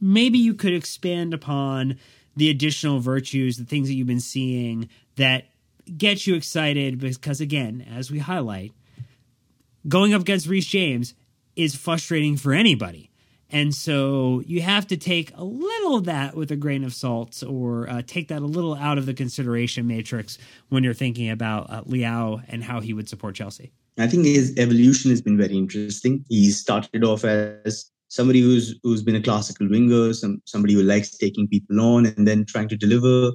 [0.00, 1.98] Maybe you could expand upon
[2.34, 5.44] the additional virtues, the things that you've been seeing that
[5.98, 8.72] get you excited because, again, as we highlight,
[9.88, 11.14] going up against Reece James
[11.54, 13.10] is frustrating for anybody.
[13.50, 17.42] And so you have to take a little of that with a grain of salt
[17.46, 20.36] or uh, take that a little out of the consideration matrix
[20.68, 23.70] when you're thinking about uh, Leao and how he would support Chelsea.
[23.98, 26.24] I think his evolution has been very interesting.
[26.28, 31.16] He started off as somebody who's who's been a classical winger, some somebody who likes
[31.16, 33.32] taking people on and then trying to deliver.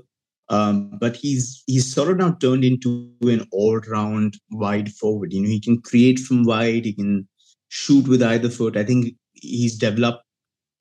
[0.51, 5.31] Um, but he's he's sort of now turned into an all-round wide forward.
[5.31, 7.27] You know, he can create from wide, he can
[7.69, 8.75] shoot with either foot.
[8.75, 10.23] I think he's developed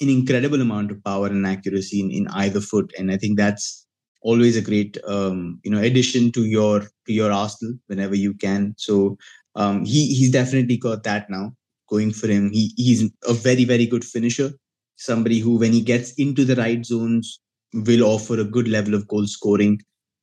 [0.00, 3.86] an incredible amount of power and accuracy in, in either foot, and I think that's
[4.22, 8.74] always a great um, you know addition to your to your arsenal whenever you can.
[8.76, 9.18] So
[9.54, 11.52] um, he he's definitely got that now
[11.88, 12.50] going for him.
[12.50, 14.50] He he's a very very good finisher,
[14.96, 17.38] somebody who when he gets into the right zones
[17.72, 19.80] will offer a good level of goal scoring.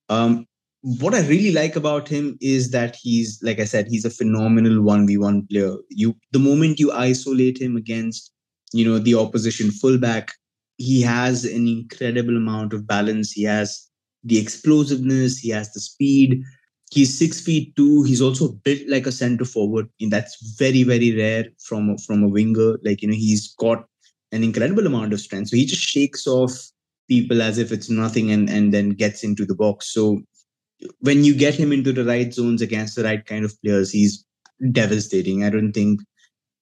[0.09, 0.45] Um,
[0.81, 4.81] what I really like about him is that he's, like I said, he's a phenomenal
[4.81, 5.75] one v one player.
[5.89, 8.31] You, the moment you isolate him against,
[8.73, 10.31] you know, the opposition fullback,
[10.77, 13.31] he has an incredible amount of balance.
[13.31, 13.87] He has
[14.23, 15.39] the explosiveness.
[15.39, 16.43] He has the speed.
[16.91, 18.03] He's six feet two.
[18.03, 22.29] He's also built like a center forward, and that's very very rare from from a
[22.29, 22.77] winger.
[22.83, 23.85] Like you know, he's got
[24.31, 25.49] an incredible amount of strength.
[25.49, 26.53] So he just shakes off
[27.07, 29.93] people as if it's nothing and and then gets into the box.
[29.93, 30.21] So
[30.99, 34.25] when you get him into the right zones against the right kind of players, he's
[34.71, 35.43] devastating.
[35.43, 36.01] I don't think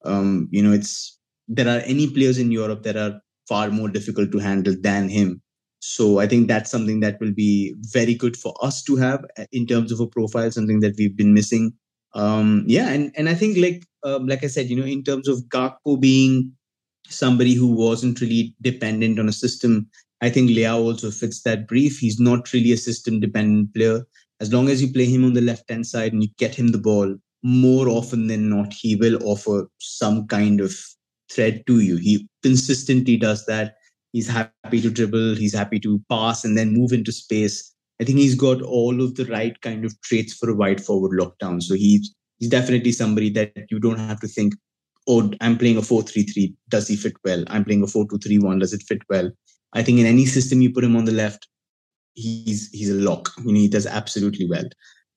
[0.04, 4.32] um, you know it's there are any players in Europe that are far more difficult
[4.32, 5.42] to handle than him.
[5.80, 9.46] So I think that's something that will be very good for us to have uh,
[9.52, 11.74] in terms of a profile, something that we've been missing.
[12.16, 15.28] Um, yeah, and and I think like um, like I said, you know, in terms
[15.28, 16.54] of Gakpo being
[17.08, 19.88] somebody who wasn't really dependent on a system
[20.26, 22.00] I think Leao also fits that brief.
[22.00, 24.08] He's not really a system dependent player.
[24.40, 26.70] As long as you play him on the left hand side and you get him
[26.70, 30.74] the ball, more often than not, he will offer some kind of
[31.32, 31.98] threat to you.
[31.98, 33.76] He consistently does that.
[34.14, 37.72] He's happy to dribble, he's happy to pass and then move into space.
[38.02, 41.20] I think he's got all of the right kind of traits for a wide forward
[41.20, 41.62] lockdown.
[41.62, 44.56] So he's he's definitely somebody that you don't have to think,
[45.08, 46.56] oh, I'm playing a 4-3-3.
[46.70, 47.44] Does he fit well?
[47.48, 48.60] I'm playing a 4-2-3-1.
[48.60, 49.30] Does it fit well?
[49.76, 51.48] I think in any system you put him on the left,
[52.16, 53.30] he's he's a lock.
[53.46, 54.66] You know, he does absolutely well.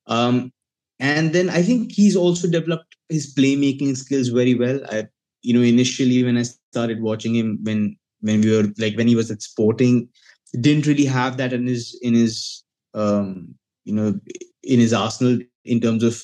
[0.07, 0.53] Um,
[0.99, 4.81] and then I think he's also developed his playmaking skills very well.
[4.91, 5.07] I,
[5.43, 9.15] you know, initially when I started watching him, when when we were like when he
[9.15, 10.09] was at Sporting,
[10.61, 13.55] didn't really have that in his in his um,
[13.85, 14.19] you know
[14.65, 16.23] in his arsenal in terms of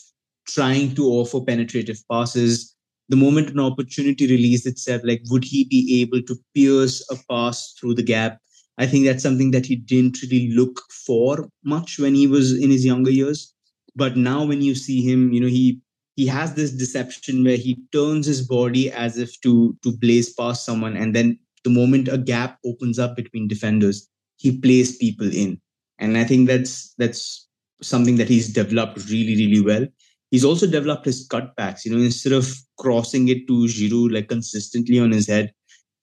[0.49, 2.74] trying to offer penetrative passes
[3.09, 7.75] the moment an opportunity released itself, like would he be able to pierce a pass
[7.79, 8.39] through the gap?
[8.79, 12.71] I think that's something that he didn't really look for much when he was in
[12.71, 13.53] his younger years.
[13.95, 15.81] But now when you see him, you know, he
[16.17, 20.65] he has this deception where he turns his body as if to to blaze past
[20.65, 25.61] someone, and then the moment a gap opens up between defenders, he plays people in.
[25.99, 27.49] And I think that's that's
[27.83, 29.87] something that he's developed really, really well
[30.35, 31.85] he's also developed his cutbacks.
[31.85, 35.53] You know, instead of crossing it to Giroud like consistently on his head,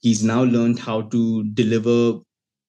[0.02, 2.20] he's now learned how to deliver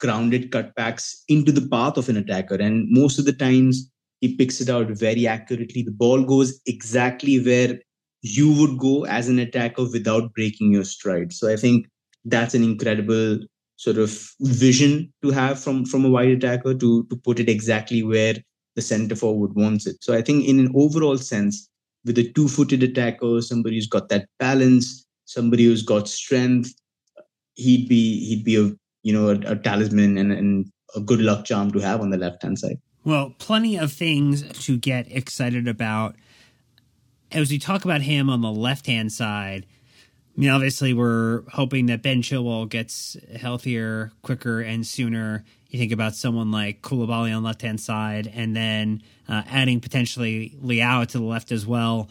[0.01, 2.57] grounded cutbacks into the path of an attacker.
[2.57, 3.89] And most of the times,
[4.21, 5.83] He picks it out very accurately.
[5.83, 7.81] The ball goes exactly where
[8.23, 11.33] you would go as an attacker without breaking your stride.
[11.33, 11.89] So I think
[12.25, 13.41] that's an incredible
[13.77, 18.03] sort of vision to have from from a wide attacker to to put it exactly
[18.05, 18.37] where
[18.75, 19.97] the center forward wants it.
[20.01, 21.69] So I think in an overall sense,
[22.05, 26.75] with a two-footed attacker, somebody who's got that balance, somebody who's got strength,
[27.55, 31.45] he'd be he'd be a you know a, a talisman and, and a good luck
[31.45, 32.79] charm to have on the left hand side.
[33.05, 36.17] Well, plenty of things to get excited about.
[37.33, 39.67] As we talk about him on the left hand side,
[40.35, 45.45] I mean, obviously, we're hoping that Ben Chilwell gets healthier quicker and sooner.
[45.69, 49.81] You think about someone like Koulibaly on the left hand side, and then uh, adding
[49.81, 52.09] potentially Leao to the left as well.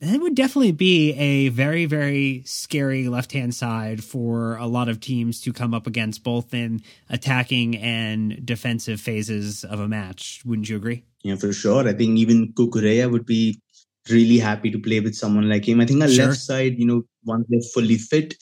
[0.00, 5.00] That would definitely be a very, very scary left hand side for a lot of
[5.00, 10.42] teams to come up against, both in attacking and defensive phases of a match.
[10.44, 11.04] Wouldn't you agree?
[11.22, 11.86] Yeah, for sure.
[11.88, 13.60] I think even Cucurella would be
[14.10, 15.80] really happy to play with someone like him.
[15.80, 16.26] I think our sure.
[16.26, 18.34] left side, you know, once they're fully fit,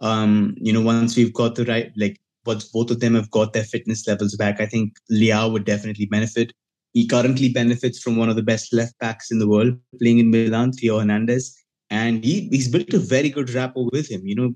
[0.00, 3.52] um, you know, once we've got the right, like, once both of them have got
[3.52, 6.52] their fitness levels back, I think Leao would definitely benefit.
[6.92, 10.30] He currently benefits from one of the best left backs in the world playing in
[10.30, 11.54] Milan, Theo Hernandez.
[11.90, 14.22] And he, he's built a very good rapport with him.
[14.24, 14.54] You know,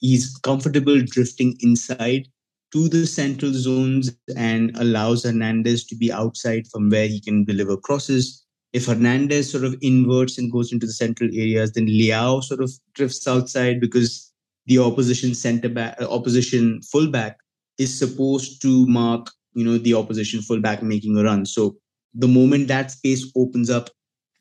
[0.00, 2.28] he's comfortable drifting inside
[2.72, 7.76] to the central zones and allows Hernandez to be outside from where he can deliver
[7.76, 8.41] crosses
[8.72, 12.72] if Hernandez sort of inverts and goes into the central areas, then Leao sort of
[12.94, 14.32] drifts outside because
[14.66, 17.38] the opposition center back, uh, opposition fullback
[17.78, 21.44] is supposed to mark, you know, the opposition fullback making a run.
[21.44, 21.76] So
[22.14, 23.90] the moment that space opens up,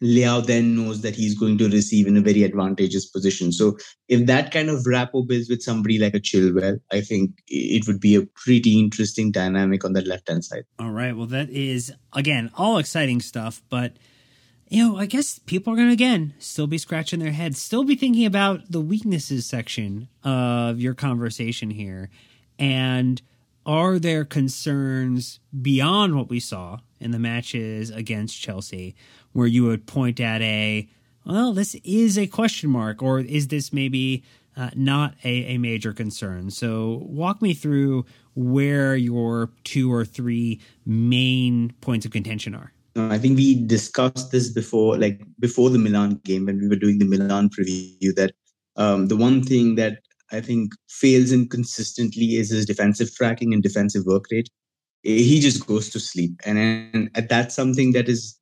[0.01, 3.51] Leao then knows that he's going to receive in a very advantageous position.
[3.51, 3.77] So
[4.07, 7.99] if that kind of rapport builds with somebody like a Chilwell, I think it would
[7.99, 10.63] be a pretty interesting dynamic on that left hand side.
[10.79, 11.15] All right.
[11.15, 13.97] Well, that is again all exciting stuff, but
[14.71, 17.83] you know, I guess people are going to again still be scratching their heads, still
[17.83, 22.09] be thinking about the weaknesses section of your conversation here.
[22.57, 23.21] And
[23.65, 28.95] are there concerns beyond what we saw in the matches against Chelsea
[29.33, 30.87] where you would point at a,
[31.25, 34.23] well, this is a question mark, or is this maybe
[34.55, 36.49] uh, not a, a major concern?
[36.49, 38.05] So, walk me through
[38.35, 42.71] where your two or three main points of contention are.
[42.95, 46.99] I think we discussed this before, like before the Milan game when we were doing
[46.99, 48.13] the Milan preview.
[48.15, 48.33] That
[48.75, 49.99] um, the one thing that
[50.31, 54.49] I think fails inconsistently is his defensive tracking and defensive work rate.
[55.03, 58.37] He just goes to sleep, and, and that's something that is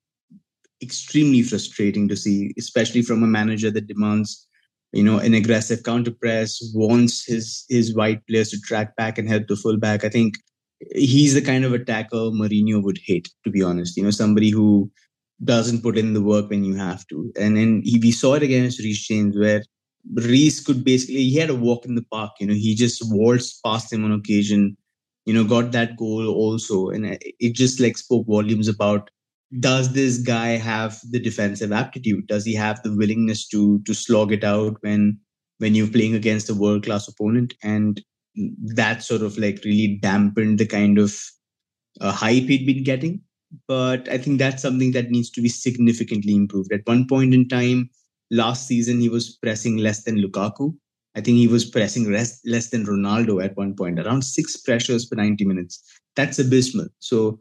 [0.82, 4.47] extremely frustrating to see, especially from a manager that demands,
[4.91, 9.30] you know, an aggressive counter press, wants his his wide players to track back and
[9.30, 10.04] help the fullback.
[10.04, 10.36] I think
[10.91, 13.97] he's the kind of attacker Mourinho would hate, to be honest.
[13.97, 14.91] You know, somebody who
[15.43, 17.32] doesn't put in the work when you have to.
[17.39, 19.63] And then he, we saw it against Reece James where
[20.13, 22.32] Reece could basically, he had a walk in the park.
[22.39, 24.75] You know, he just waltzed past him on occasion,
[25.25, 26.89] you know, got that goal also.
[26.89, 29.09] And it just like spoke volumes about
[29.59, 32.27] does this guy have the defensive aptitude?
[32.27, 35.19] Does he have the willingness to to slog it out when
[35.57, 37.55] when you're playing against a world class opponent?
[37.63, 38.01] And
[38.75, 41.15] that sort of like really dampened the kind of
[42.01, 43.21] uh, hype he'd been getting.
[43.67, 46.71] But I think that's something that needs to be significantly improved.
[46.71, 47.89] At one point in time,
[48.29, 50.75] last season, he was pressing less than Lukaku.
[51.15, 55.05] I think he was pressing less, less than Ronaldo at one point, around six pressures
[55.05, 55.83] per 90 minutes.
[56.15, 56.87] That's abysmal.
[56.99, 57.39] So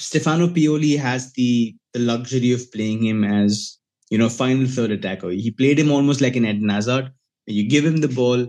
[0.00, 3.78] Stefano Pioli has the, the luxury of playing him as,
[4.10, 5.30] you know, final third attacker.
[5.30, 7.12] He played him almost like an Eden Hazard.
[7.46, 8.46] You give him the ball,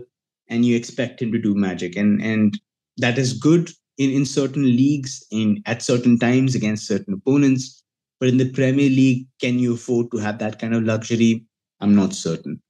[0.48, 1.96] and you expect him to do magic.
[1.96, 2.58] And and
[2.98, 7.82] that is good in, in certain leagues in at certain times against certain opponents.
[8.18, 11.44] But in the premier league can you afford to have that kind of luxury?
[11.80, 12.62] I'm not certain.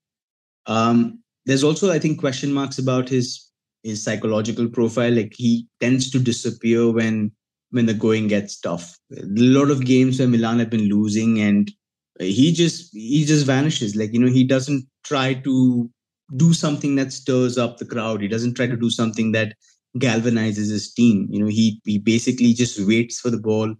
[0.66, 3.46] Um, there's also i think question marks about his
[3.82, 5.12] his psychological profile.
[5.12, 7.30] Like he tends to disappear when
[7.70, 8.98] when the going gets tough.
[9.16, 11.70] A lot of games where milan have been losing and
[12.18, 13.94] he just he just vanishes.
[13.94, 15.90] Like you know he doesn't try to
[16.34, 18.20] do something that stirs up the crowd.
[18.20, 19.54] He doesn't try to do something that
[19.98, 21.28] galvanizes his team.
[21.30, 23.74] You know, he he basically just waits for the ball,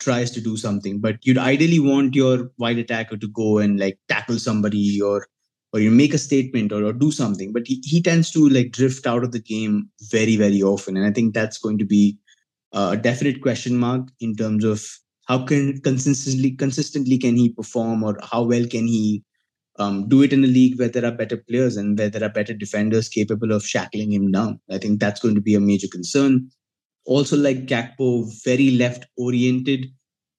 [0.00, 1.00] tries to do something.
[1.00, 5.26] But you'd ideally want your wide attacker to go and like tackle somebody or
[5.72, 7.52] or you make a statement or, or do something.
[7.52, 10.96] But he, he tends to like drift out of the game very, very often.
[10.96, 12.16] And I think that's going to be
[12.72, 14.86] a definite question mark in terms of
[15.26, 19.24] how can consistently consistently can he perform or how well can he
[19.78, 22.28] um, do it in a league where there are better players and where there are
[22.28, 24.60] better defenders capable of shackling him down.
[24.70, 26.50] I think that's going to be a major concern.
[27.06, 29.86] Also, like Gakpo, very left oriented.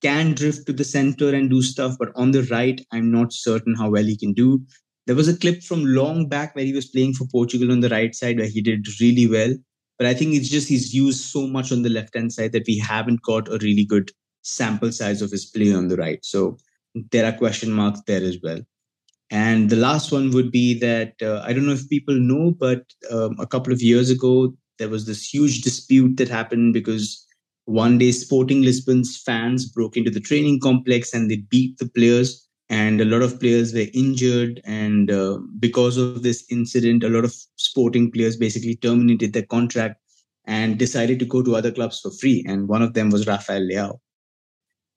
[0.02, 3.76] can drift to the center and do stuff, but on the right, I'm not certain
[3.76, 4.62] how well he can do.
[5.08, 7.90] There was a clip from long back where he was playing for Portugal on the
[7.90, 9.54] right side where he did really well.
[9.98, 12.68] But I think it's just he's used so much on the left hand side that
[12.68, 14.12] we haven't got a really good
[14.42, 16.20] sample size of his play on the right.
[16.24, 16.58] So
[17.12, 18.60] there are question marks there as well.
[19.32, 22.84] And the last one would be that uh, I don't know if people know, but
[23.12, 27.26] um, a couple of years ago, there was this huge dispute that happened because
[27.66, 32.48] one day Sporting Lisbon's fans broke into the training complex and they beat the players,
[32.70, 34.62] and a lot of players were injured.
[34.64, 40.00] And uh, because of this incident, a lot of Sporting players basically terminated their contract
[40.46, 42.46] and decided to go to other clubs for free.
[42.48, 44.00] And one of them was Rafael Leao.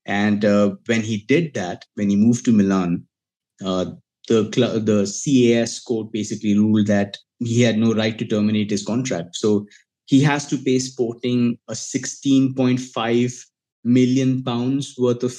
[0.05, 3.07] And uh, when he did that, when he moved to Milan,
[3.65, 3.87] uh,
[4.29, 4.45] the
[4.85, 9.37] the CAS court basically ruled that he had no right to terminate his contract.
[9.37, 9.67] So
[10.07, 13.45] he has to pay Sporting a 16.5
[13.85, 15.39] million pounds worth of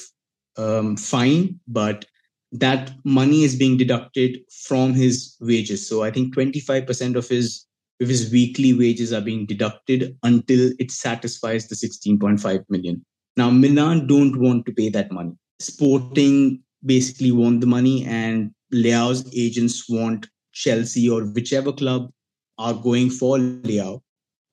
[0.57, 2.05] um, fine, but
[2.51, 5.87] that money is being deducted from his wages.
[5.87, 7.65] So I think 25% of his
[8.01, 13.05] of his weekly wages are being deducted until it satisfies the 16.5 million.
[13.35, 15.33] Now Milan don't want to pay that money.
[15.59, 22.11] Sporting basically want the money and Leao's agents want Chelsea or whichever club
[22.57, 24.01] are going for Leao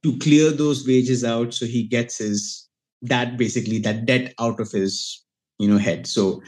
[0.03, 2.69] to clear those wages out so he gets his
[3.03, 5.25] that basically that debt out of his
[5.59, 6.07] you know head.
[6.07, 6.43] So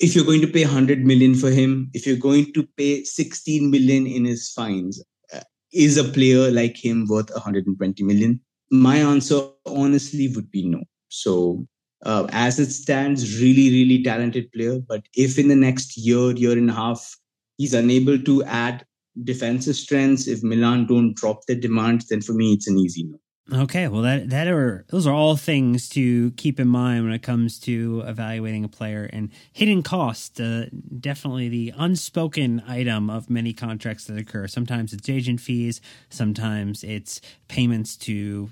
[0.00, 3.70] if you're going to pay 100 million for him if you're going to pay 16
[3.70, 5.02] million in his fines
[5.34, 5.40] uh,
[5.72, 8.40] is a player like him worth 120 million?
[8.70, 10.82] My answer honestly would be no.
[11.08, 11.66] So
[12.04, 14.78] uh, as it stands, really, really talented player.
[14.80, 17.16] But if in the next year, year and a half,
[17.56, 18.84] he's unable to add
[19.24, 23.18] defensive strengths, if Milan don't drop their demands, then for me, it's an easy no.
[23.50, 27.22] Okay, well that that are those are all things to keep in mind when it
[27.22, 30.38] comes to evaluating a player and hidden cost.
[30.38, 30.66] Uh,
[31.00, 34.48] definitely the unspoken item of many contracts that occur.
[34.48, 35.80] Sometimes it's agent fees,
[36.10, 38.50] sometimes it's payments to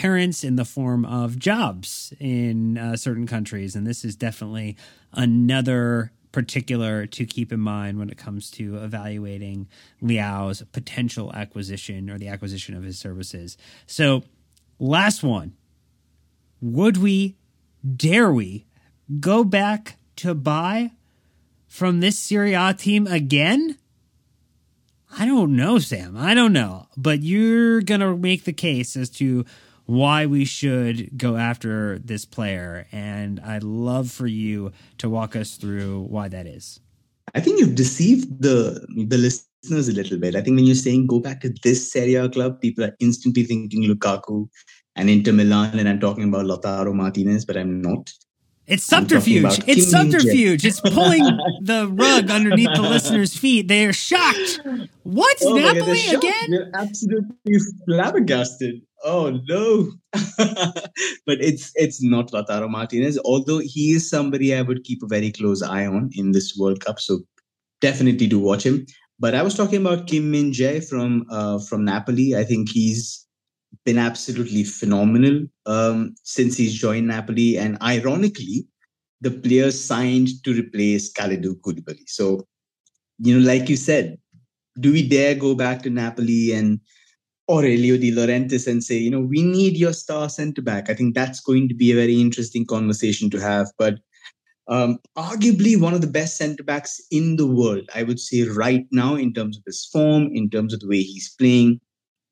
[0.00, 3.76] parents in the form of jobs in uh, certain countries.
[3.76, 4.74] And this is definitely
[5.12, 9.68] another particular to keep in mind when it comes to evaluating
[10.00, 13.58] Leao's potential acquisition or the acquisition of his services.
[13.86, 14.22] So,
[14.78, 15.52] last one.
[16.62, 17.36] Would we,
[17.96, 18.64] dare we,
[19.18, 20.92] go back to buy
[21.66, 23.76] from this Serie A team again?
[25.18, 26.16] I don't know, Sam.
[26.16, 26.86] I don't know.
[26.96, 29.44] But you're going to make the case as to
[29.90, 32.86] why we should go after this player.
[32.92, 36.78] And I'd love for you to walk us through why that is.
[37.34, 40.36] I think you've deceived the the listeners a little bit.
[40.36, 43.42] I think when you're saying go back to this Serie A club, people are instantly
[43.42, 44.48] thinking Lukaku
[44.94, 48.12] and Inter Milan, and I'm talking about Lautaro Martinez, but I'm not.
[48.70, 49.60] It's subterfuge.
[49.66, 50.64] It's subterfuge.
[50.64, 51.24] It's pulling
[51.62, 53.66] the rug underneath the listeners' feet.
[53.66, 54.60] They are shocked.
[55.02, 55.36] What?
[55.42, 56.50] Oh Napoli God, again?
[56.50, 58.82] They're absolutely flabbergasted.
[59.04, 59.90] Oh no.
[61.26, 65.32] but it's it's not Lautaro Martinez, although he is somebody I would keep a very
[65.32, 67.00] close eye on in this World Cup.
[67.00, 67.20] So
[67.80, 68.86] definitely do watch him.
[69.18, 72.36] But I was talking about Kim Min Jae from uh, from Napoli.
[72.36, 73.26] I think he's
[73.84, 77.56] been absolutely phenomenal um, since he's joined Napoli.
[77.56, 78.66] And ironically,
[79.20, 82.04] the player signed to replace Kalidou Koulibaly.
[82.06, 82.46] So,
[83.18, 84.18] you know, like you said,
[84.78, 86.80] do we dare go back to Napoli and
[87.50, 90.88] Aurelio Di Laurentiis and say, you know, we need your star centre back?
[90.88, 93.66] I think that's going to be a very interesting conversation to have.
[93.76, 93.98] But
[94.68, 98.86] um, arguably one of the best centre backs in the world, I would say, right
[98.92, 101.80] now, in terms of his form, in terms of the way he's playing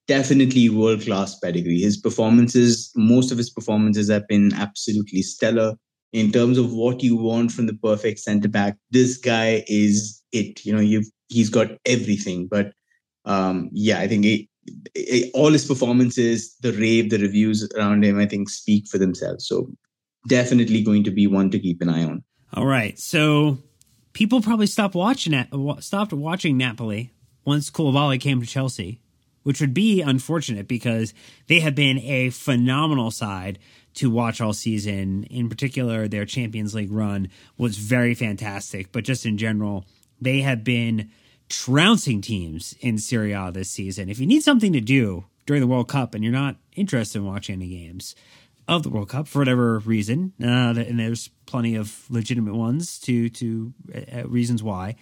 [0.08, 1.80] definitely world class pedigree.
[1.80, 5.74] His performances, most of his performances have been absolutely stellar.
[6.14, 10.64] In terms of what you want from the perfect centre back, this guy is it.
[10.64, 12.48] You know, you've he's got everything.
[12.50, 12.72] But
[13.26, 14.48] um, yeah, I think it,
[14.94, 19.46] it, all his performances, the rave, the reviews around him, I think speak for themselves.
[19.46, 19.70] So
[20.28, 22.24] definitely going to be one to keep an eye on.
[22.54, 23.58] All right, so
[24.14, 25.44] people probably stopped watching
[25.80, 27.12] stopped watching Napoli
[27.44, 29.02] once Koulibaly came to Chelsea
[29.48, 31.14] which would be unfortunate because
[31.46, 33.58] they have been a phenomenal side
[33.94, 35.24] to watch all season.
[35.30, 39.86] In particular, their Champions League run was very fantastic, but just in general,
[40.20, 41.10] they have been
[41.48, 44.10] trouncing teams in Serie A this season.
[44.10, 47.24] If you need something to do during the World Cup and you're not interested in
[47.24, 48.14] watching any games
[48.68, 53.30] of the World Cup for whatever reason, uh, and there's plenty of legitimate ones to
[53.30, 53.72] to
[54.14, 54.96] uh, reasons why.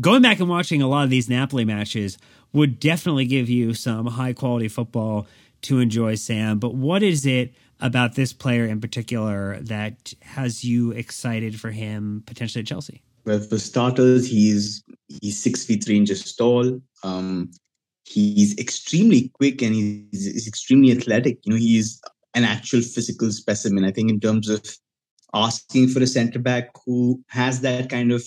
[0.00, 2.16] Going back and watching a lot of these Napoli matches
[2.52, 5.26] would definitely give you some high quality football
[5.62, 6.58] to enjoy, Sam.
[6.58, 12.22] But what is it about this player in particular that has you excited for him
[12.26, 13.02] potentially at Chelsea?
[13.24, 16.80] Well, for starters, he's he's six feet three inches tall.
[17.02, 17.50] Um,
[18.04, 21.38] he's extremely quick and he's, he's extremely athletic.
[21.44, 22.00] You know, he's
[22.34, 23.84] an actual physical specimen.
[23.84, 24.64] I think in terms of
[25.34, 28.24] asking for a centre back who has that kind of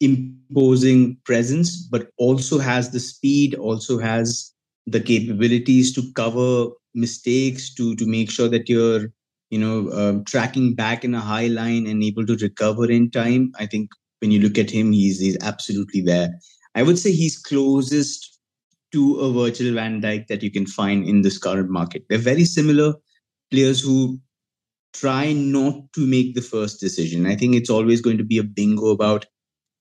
[0.00, 4.52] imposing presence, but also has the speed, also has
[4.86, 9.12] the capabilities to cover mistakes, to to make sure that you're
[9.50, 13.52] you know uh, tracking back in a high line and able to recover in time.
[13.58, 13.90] I think
[14.20, 16.30] when you look at him, he's he's absolutely there.
[16.74, 18.38] I would say he's closest
[18.92, 22.04] to a Virgil Van Dijk that you can find in this current market.
[22.08, 22.94] They're very similar
[23.50, 24.20] players who
[24.92, 27.26] try not to make the first decision.
[27.26, 29.26] I think it's always going to be a bingo about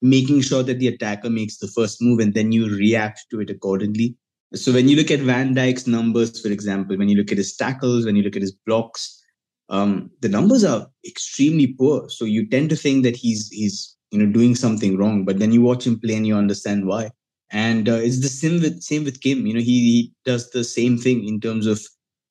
[0.03, 3.49] making sure that the attacker makes the first move and then you react to it
[3.49, 4.15] accordingly.
[4.53, 7.55] So when you look at Van Dijk's numbers, for example, when you look at his
[7.55, 9.23] tackles, when you look at his blocks,
[9.69, 12.09] um, the numbers are extremely poor.
[12.09, 15.53] So you tend to think that he's he's you know doing something wrong, but then
[15.53, 17.09] you watch him play and you understand why.
[17.49, 19.47] And uh, it's the same with same with Kim.
[19.47, 21.81] You know, he, he does the same thing in terms of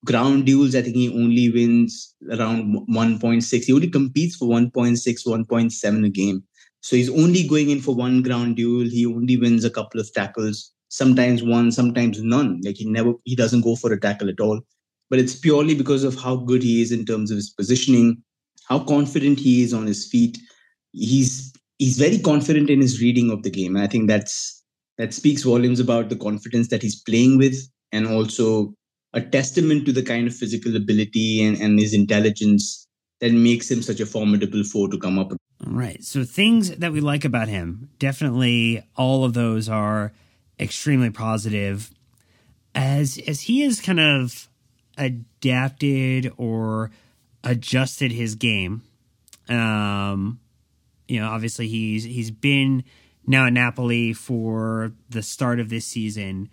[0.05, 0.75] ground duels.
[0.75, 3.65] I think he only wins around 1.6.
[3.65, 6.45] He only competes for 1.6, 1.7 a game.
[6.83, 8.89] So he's only going in for one ground duel.
[8.89, 12.61] He only wins a couple of tackles, sometimes one, sometimes none.
[12.65, 14.61] Like he never, he doesn't go for a tackle at all.
[15.09, 18.23] But it's purely because of how good he is in terms of his positioning,
[18.69, 20.39] how confident he is on his feet.
[20.93, 23.77] He's he's very confident in his reading of the game.
[23.77, 24.63] And I think that's
[24.99, 27.57] that speaks volumes about the confidence that he's playing with
[27.93, 28.75] and also
[29.15, 32.87] a testament to the kind of physical ability and, and his intelligence
[33.21, 35.33] that makes him such a formidable foe to come up.
[35.67, 36.03] All right.
[36.03, 40.13] So things that we like about him, definitely all of those are
[40.59, 41.91] extremely positive.
[42.75, 44.49] As as he has kind of
[44.99, 46.91] adapted or
[47.45, 48.83] adjusted his game,
[49.49, 50.41] um,
[51.07, 52.85] you know, obviously he's he's been
[53.27, 56.49] now at Napoli for the start of this season.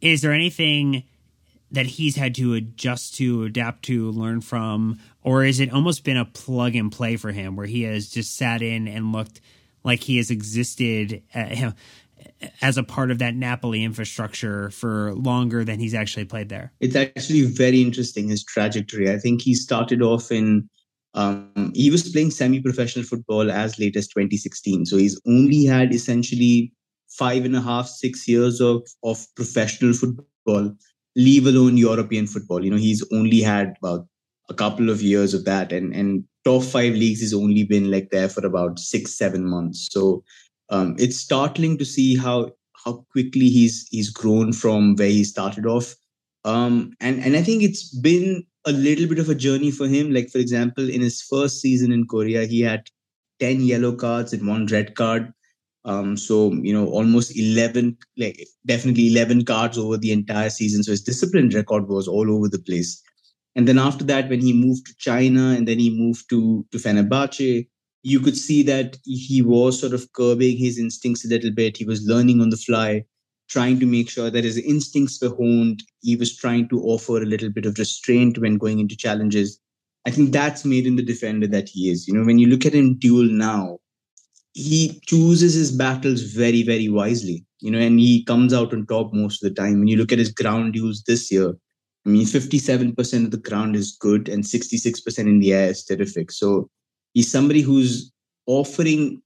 [0.00, 1.04] Is there anything
[1.70, 6.16] that he's had to adjust to, adapt to, learn from, or is it almost been
[6.16, 9.40] a plug and play for him where he has just sat in and looked
[9.84, 11.72] like he has existed uh,
[12.62, 16.72] as a part of that Napoli infrastructure for longer than he's actually played there?
[16.80, 19.10] It's actually very interesting his trajectory.
[19.10, 20.68] I think he started off in
[21.14, 24.86] um, he was playing semi-professional football as late as 2016.
[24.86, 26.72] So he's only had essentially
[27.08, 30.74] five and a half, six years of of professional football,
[31.14, 32.64] leave alone European football.
[32.64, 34.06] You know, he's only had about
[34.48, 38.10] a couple of years of that, and and top five leagues has only been like
[38.10, 39.88] there for about six, seven months.
[39.90, 40.24] So
[40.70, 42.50] um, it's startling to see how
[42.84, 45.94] how quickly he's he's grown from where he started off.
[46.44, 50.12] Um, and and I think it's been a little bit of a journey for him.
[50.12, 52.88] Like, for example, in his first season in Korea, he had
[53.40, 55.32] 10 yellow cards and one red card.
[55.84, 60.84] Um, so, you know, almost 11, like definitely 11 cards over the entire season.
[60.84, 63.02] So his discipline record was all over the place.
[63.54, 66.78] And then after that, when he moved to China and then he moved to, to
[66.78, 67.66] Fenerbahce,
[68.02, 71.76] you could see that he was sort of curbing his instincts a little bit.
[71.76, 73.04] He was learning on the fly
[73.48, 75.82] trying to make sure that his instincts were honed.
[76.00, 79.60] He was trying to offer a little bit of restraint when going into challenges.
[80.06, 82.08] I think that's made him the defender that he is.
[82.08, 83.78] You know, when you look at him duel now,
[84.54, 87.44] he chooses his battles very, very wisely.
[87.60, 89.78] You know, and he comes out on top most of the time.
[89.78, 91.54] When you look at his ground duels this year,
[92.04, 96.32] I mean, 57% of the ground is good and 66% in the air is terrific.
[96.32, 96.68] So
[97.14, 98.12] he's somebody who's
[98.46, 99.22] offering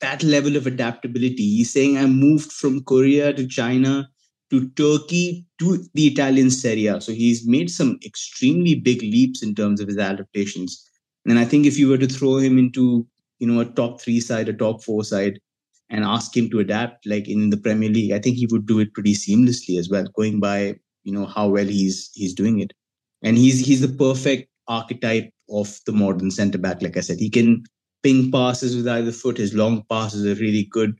[0.00, 1.56] that level of adaptability.
[1.56, 4.08] He's saying, I moved from Korea to China
[4.50, 7.00] to Turkey to the Italian Serie A.
[7.00, 10.88] So he's made some extremely big leaps in terms of his adaptations.
[11.26, 13.06] And I think if you were to throw him into,
[13.38, 15.40] you know, a top three side, a top four side,
[15.90, 18.80] and ask him to adapt like in the Premier League, I think he would do
[18.80, 20.76] it pretty seamlessly as well, going by,
[21.06, 22.72] you know, how well he's he's doing it.
[23.22, 26.82] And he's he's the perfect archetype of the modern centre back.
[26.82, 27.64] Like I said, he can
[28.02, 29.38] ping passes with either foot.
[29.38, 30.98] His long passes are really good.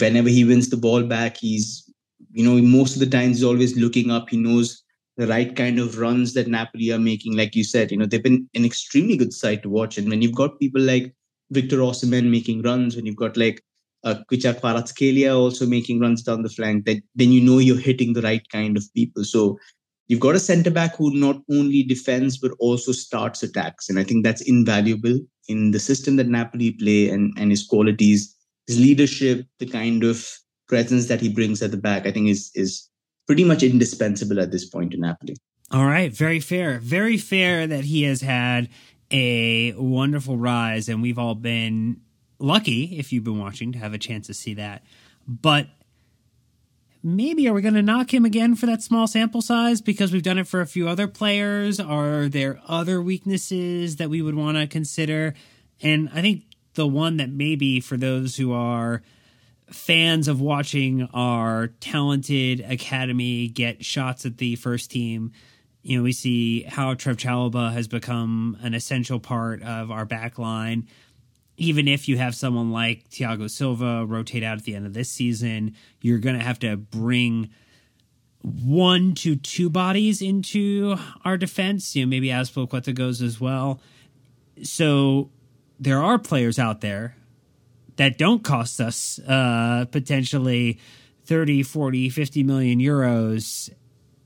[0.00, 1.88] Whenever he wins the ball back, he's,
[2.32, 4.28] you know, most of the times he's always looking up.
[4.28, 4.82] He knows
[5.16, 7.36] the right kind of runs that Napoli are making.
[7.36, 9.96] Like you said, you know, they've been an extremely good side to watch.
[9.96, 11.14] And when you've got people like
[11.50, 13.62] Victor Osimhen making runs, when you've got like
[14.04, 18.12] uh, Khvicha Kvaratskhelia also making runs down the flank, that then you know you're hitting
[18.12, 19.24] the right kind of people.
[19.24, 19.58] So
[20.08, 24.04] you've got a centre back who not only defends but also starts attacks, and I
[24.04, 25.18] think that's invaluable
[25.48, 28.34] in the system that Napoli play and, and his qualities,
[28.66, 30.26] his leadership, the kind of
[30.68, 32.88] presence that he brings at the back, I think is is
[33.26, 35.36] pretty much indispensable at this point in Napoli.
[35.72, 36.80] All right, very fair.
[36.80, 38.68] Very fair that he has had
[39.12, 42.00] a wonderful rise, and we've all been
[42.40, 44.82] lucky, if you've been watching, to have a chance to see that.
[45.26, 45.68] But
[47.02, 50.22] maybe are we going to knock him again for that small sample size because we've
[50.22, 51.80] done it for a few other players?
[51.80, 55.34] Are there other weaknesses that we would want to consider?
[55.82, 56.44] And I think
[56.74, 59.02] the one that maybe for those who are
[59.70, 65.32] fans of watching our talented academy get shots at the first team
[65.82, 70.38] you know, we see how Trev Chalobah has become an essential part of our back
[70.38, 70.86] line.
[71.60, 75.10] Even if you have someone like Thiago Silva rotate out at the end of this
[75.10, 77.50] season, you're going to have to bring
[78.42, 81.94] one to two bodies into our defense.
[81.94, 83.78] You know, maybe Azpilicueta goes as well.
[84.62, 85.28] So
[85.78, 87.14] there are players out there
[87.96, 90.80] that don't cost us uh, potentially
[91.26, 93.68] 30, 40, 50 million euros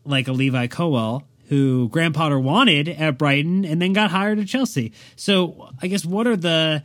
[0.04, 4.46] like a Levi Colwill who Graham Potter wanted at Brighton and then got hired at
[4.46, 4.92] Chelsea.
[5.16, 6.84] So I guess what are the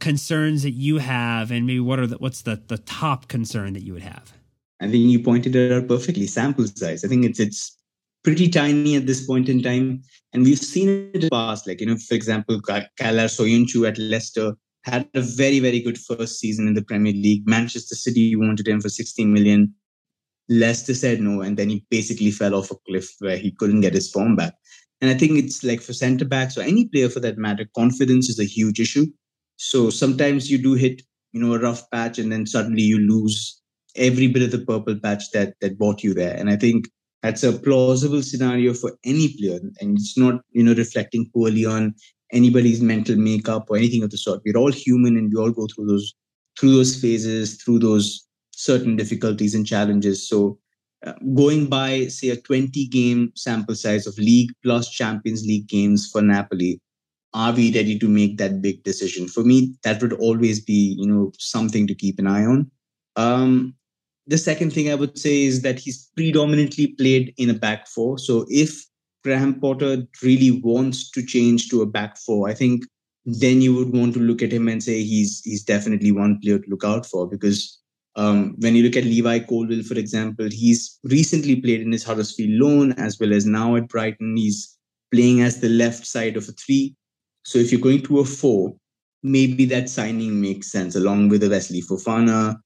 [0.00, 3.82] concerns that you have, and maybe what are the, what's the the top concern that
[3.82, 4.32] you would have?
[4.80, 6.26] I think you pointed it out perfectly.
[6.26, 7.04] Sample size.
[7.04, 7.76] I think it's it's
[8.22, 10.02] pretty tiny at this point in time,
[10.32, 11.66] and we've seen it in the past.
[11.66, 14.54] Like you know, for example, Caglar Soyuncu at Leicester
[14.84, 17.46] had a very very good first season in the Premier League.
[17.46, 19.74] Manchester City wanted him for 16 million.
[20.48, 23.94] Leicester said no, and then he basically fell off a cliff where he couldn't get
[23.94, 24.54] his form back.
[25.00, 28.28] And I think it's like for centre backs or any player for that matter, confidence
[28.28, 29.06] is a huge issue.
[29.58, 31.02] So sometimes you do hit,
[31.32, 33.60] you know, a rough patch, and then suddenly you lose
[33.96, 36.34] every bit of the purple patch that that brought you there.
[36.36, 36.88] And I think
[37.22, 41.94] that's a plausible scenario for any player, and it's not, you know, reflecting poorly on
[42.32, 44.42] anybody's mental makeup or anything of the sort.
[44.44, 46.14] We're all human, and we all go through those
[46.58, 50.28] through those phases, through those certain difficulties and challenges.
[50.28, 50.58] So,
[51.06, 56.08] uh, going by, say, a 20 game sample size of league plus Champions League games
[56.10, 56.80] for Napoli,
[57.34, 59.28] are we ready to make that big decision?
[59.28, 62.70] For me, that would always be, you know, something to keep an eye on.
[63.16, 63.74] Um,
[64.26, 68.18] the second thing I would say is that he's predominantly played in a back four.
[68.18, 68.84] So if
[69.24, 72.84] Graham Potter really wants to change to a back four, I think
[73.24, 76.58] then you would want to look at him and say he's he's definitely one player
[76.58, 77.78] to look out for because
[78.16, 82.50] um, when you look at Levi Colwill, for example, he's recently played in his Huddersfield
[82.50, 84.36] loan as well as now at Brighton.
[84.36, 84.76] He's
[85.12, 86.96] playing as the left side of a three.
[87.42, 88.74] So if you're going to a four,
[89.22, 92.56] maybe that signing makes sense along with a Wesley Fofana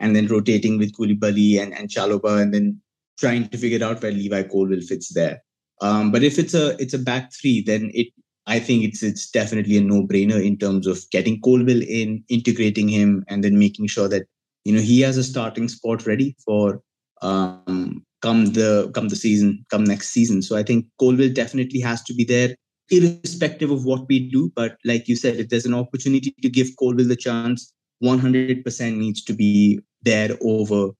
[0.00, 2.80] and then rotating with Koulibaly and, and Chalobah and then
[3.18, 5.42] trying to figure out where Levi Colwill fits there.
[5.80, 8.08] Um, but if it's a it's a back three, then it
[8.46, 12.88] I think it's it's definitely a no brainer in terms of getting Colwill in, integrating
[12.88, 14.26] him, and then making sure that
[14.64, 16.80] you know he has a starting spot ready for
[17.22, 20.42] um, come the come the season, come next season.
[20.42, 22.56] So I think Colwill definitely has to be there,
[22.90, 24.52] irrespective of what we do.
[24.54, 29.22] But like you said, if there's an opportunity to give Colwill the chance, 100% needs
[29.24, 30.90] to be there over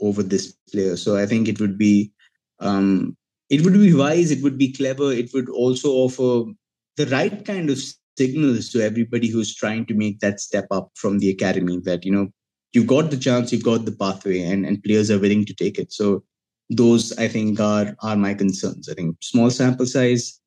[0.00, 0.96] over this player.
[0.96, 2.12] So I think it would be
[2.60, 3.16] um,
[3.48, 6.50] it would be wise, it would be clever, it would also offer
[6.96, 7.78] the right kind of
[8.18, 12.12] signals to everybody who's trying to make that step up from the academy that you
[12.12, 12.28] know
[12.72, 15.78] you've got the chance, you've got the pathway, and, and players are willing to take
[15.78, 15.92] it.
[15.92, 16.22] So
[16.70, 18.88] those I think are are my concerns.
[18.88, 20.40] I think small sample size.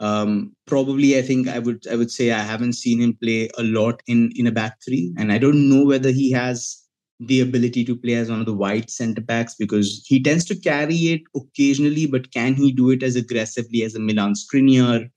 [0.00, 3.62] Um, probably I think I would I would say I haven't seen him play a
[3.62, 6.80] lot in in a back three, and I don't know whether he has
[7.20, 10.56] the ability to play as one of the wide centre backs because he tends to
[10.56, 15.08] carry it occasionally, but can he do it as aggressively as a Milan Skriniar,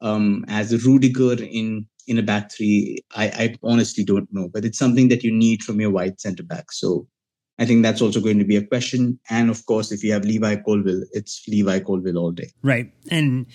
[0.00, 4.64] um, as a Rudiger in in a back three, I, I honestly don't know, but
[4.64, 6.72] it's something that you need from your wide centre back.
[6.72, 7.06] So
[7.60, 9.20] I think that's also going to be a question.
[9.28, 12.50] And of course, if you have Levi Colwill, it's Levi Colwill all day.
[12.62, 12.90] Right.
[13.10, 13.46] And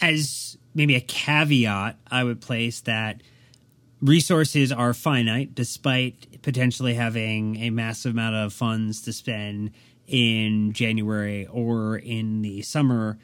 [0.00, 3.22] as maybe a caveat, I would place that
[4.00, 9.70] resources are finite despite potentially having a massive amount of funds to spend
[10.06, 13.18] in January or in the summer.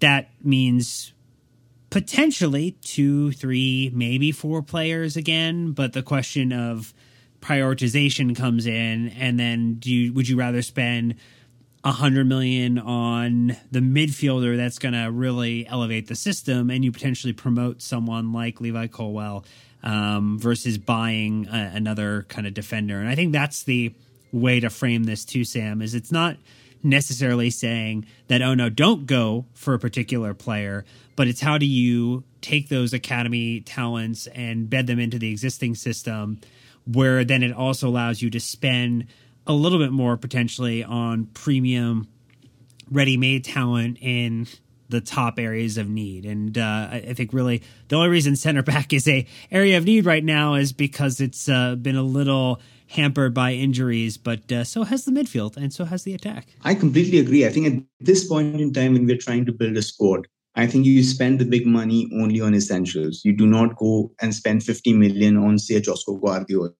[0.00, 1.12] That means
[1.90, 5.72] potentially two, three, maybe four players again.
[5.72, 6.94] But the question of
[7.40, 11.16] prioritization comes in, and then do you, would you rather spend
[11.84, 16.92] a hundred million on the midfielder that's going to really elevate the system, and you
[16.92, 19.44] potentially promote someone like Levi Colwill
[19.82, 23.00] um, versus buying a, another kind of defender?
[23.00, 23.94] And I think that's the
[24.32, 25.82] way to frame this too, Sam.
[25.82, 26.36] Is it's not
[26.82, 30.84] necessarily saying that oh no don't go for a particular player
[31.14, 35.74] but it's how do you take those academy talents and bed them into the existing
[35.74, 36.40] system
[36.84, 39.06] where then it also allows you to spend
[39.46, 42.08] a little bit more potentially on premium
[42.90, 44.46] ready-made talent in
[44.88, 46.24] the top areas of need.
[46.26, 50.04] And uh, I think really the only reason center back is a area of need
[50.04, 54.84] right now is because it's uh, been a little hampered by injuries, but uh, so
[54.84, 56.48] has the midfield and so has the attack.
[56.62, 57.46] I completely agree.
[57.46, 60.66] I think at this point in time, when we're trying to build a squad, I
[60.66, 63.22] think you spend the big money only on essentials.
[63.24, 66.74] You do not go and spend 50 million on, say, Josko Gvardiol.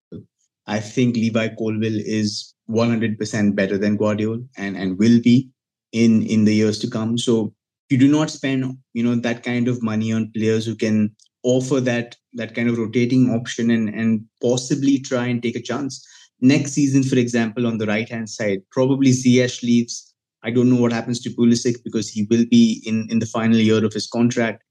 [0.67, 5.51] I think Levi Colwill is 100% better than Gvardiol and, and will be
[5.93, 7.19] in, in the years to come.
[7.19, 7.53] So
[7.91, 11.81] you do not spend, you know, that kind of money on players who can offer
[11.81, 16.07] that that kind of rotating option and and possibly try and take a chance.
[16.41, 20.15] Next season, for example, on the right hand side, probably Ziyech leaves.
[20.43, 23.59] I don't know what happens to Pulisic because he will be in in the final
[23.59, 24.63] year of his contract.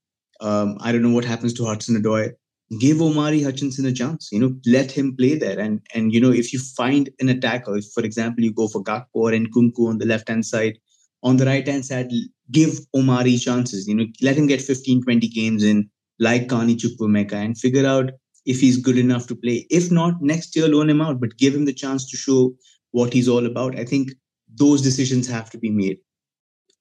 [0.41, 2.31] Um, I don't know what happens to Hudson Odoi.
[2.79, 4.29] Give Omari Hutchinson a chance.
[4.31, 5.59] You know, let him play there.
[5.59, 8.83] And and you know, if you find an attacker, if for example you go for
[8.83, 10.77] Gakpo or Nkunku on the left hand side,
[11.23, 12.09] on the right hand side,
[12.51, 13.87] give Omari chances.
[13.87, 15.89] You know, let him get 15, 20 games in
[16.19, 18.11] like Carney Chukwuemeka and figure out
[18.45, 19.65] if he's good enough to play.
[19.69, 22.53] If not, next year loan him out, but give him the chance to show
[22.91, 23.77] what he's all about.
[23.77, 24.11] I think
[24.53, 25.97] those decisions have to be made.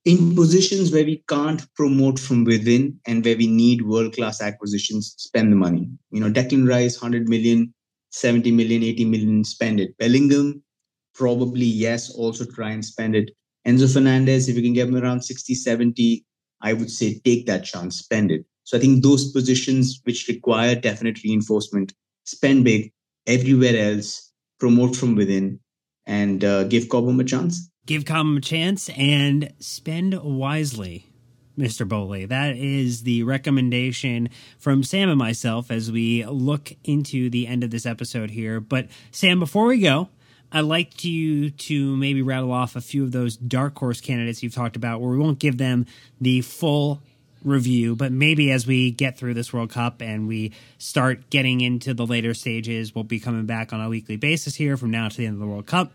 [0.06, 5.14] In positions where we can't promote from within and where we need world class acquisitions,
[5.18, 5.90] spend the money.
[6.10, 7.74] You know, Declan Rice, 100 million,
[8.10, 9.96] 70 million, 80 million, spend it.
[9.98, 10.62] Bellingham,
[11.14, 13.30] probably yes, also try and spend it.
[13.66, 16.24] Enzo Fernandez, if you can get him around 60, 70,
[16.62, 18.46] I would say take that chance, spend it.
[18.64, 21.92] So I think those positions which require definite reinforcement,
[22.24, 22.92] spend big
[23.26, 25.60] everywhere else, promote from within,
[26.06, 27.69] and uh, give Cobham a chance.
[27.86, 31.06] Give Cobham a chance and spend wisely.
[31.58, 31.86] Mr.
[31.86, 32.24] Boehly.
[32.24, 37.70] That is the recommendation from Sam and myself as we look into the end of
[37.70, 38.60] this episode here.
[38.60, 40.08] But Sam, before we go,
[40.52, 44.54] I'd like you to maybe rattle off a few of those dark horse candidates you've
[44.54, 45.86] talked about where we won't give them
[46.20, 47.02] the full
[47.44, 51.94] review, but maybe as we get through this World Cup and we start getting into
[51.94, 55.16] the later stages, we'll be coming back on a weekly basis here from now to
[55.16, 55.92] the end of the World Cup,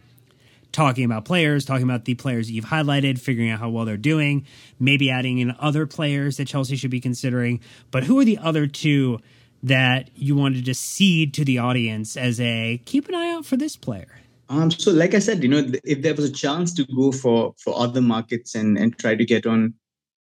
[0.76, 3.98] talking about players, talking about the players that you've highlighted, figuring out how well they're
[3.98, 4.46] doing,
[4.80, 7.62] maybe adding in other players that Chelsea should be considering.
[7.92, 9.20] But who are the other two
[9.64, 13.58] that you wanted to seed to the audience as a keep an eye out for
[13.58, 14.20] this player?
[14.50, 17.56] Um, so like I said, you know, if there was a chance to go for
[17.58, 19.74] for other markets and and try to get on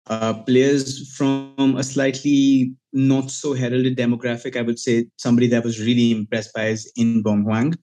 [0.07, 4.55] uh, players from a slightly not so heralded demographic.
[4.55, 7.73] I would say somebody that was really impressed by is Inbeom Hwang.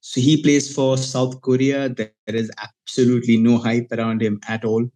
[0.00, 1.88] So he plays for South Korea.
[1.88, 4.88] There is absolutely no hype around him at all.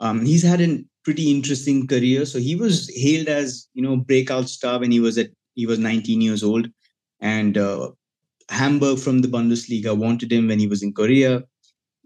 [0.00, 2.26] Um, he's had a pretty interesting career.
[2.26, 5.78] So he was hailed as you know breakout star when he was at he was
[5.78, 6.68] 19 years old,
[7.20, 7.90] and uh,
[8.48, 11.42] Hamburg from the Bundesliga wanted him when he was in Korea.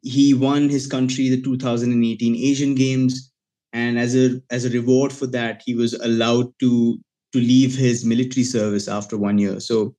[0.02, 3.32] He won his country the 2018 Asian Games
[3.74, 6.98] and as a as a reward for that he was allowed to
[7.32, 9.94] to leave his military service after one year so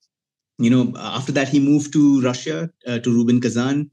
[0.57, 3.89] you know after that he moved to russia uh, to rubin kazan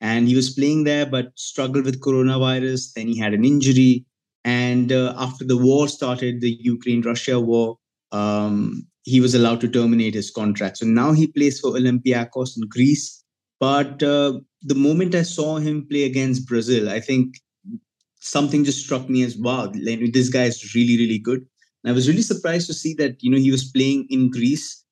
[0.00, 4.04] and he was playing there but struggled with coronavirus then he had an injury
[4.44, 7.78] and uh, after the war started the ukraine russia war
[8.12, 12.68] um, he was allowed to terminate his contract so now he plays for olympiacos in
[12.68, 13.24] greece
[13.60, 17.36] but uh, the moment i saw him play against brazil i think
[18.24, 21.46] something just struck me as wow, this guy is really, really good.
[21.82, 24.83] And I was really surprised to see that you know he was playing in Greece.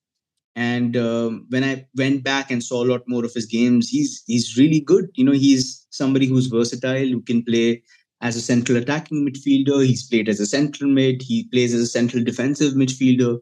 [0.54, 4.22] And um, when I went back and saw a lot more of his games, he's
[4.26, 5.08] he's really good.
[5.14, 7.82] You know, he's somebody who's versatile, who can play
[8.20, 9.86] as a central attacking midfielder.
[9.86, 11.22] He's played as a central mid.
[11.22, 13.38] He plays as a central defensive midfielder.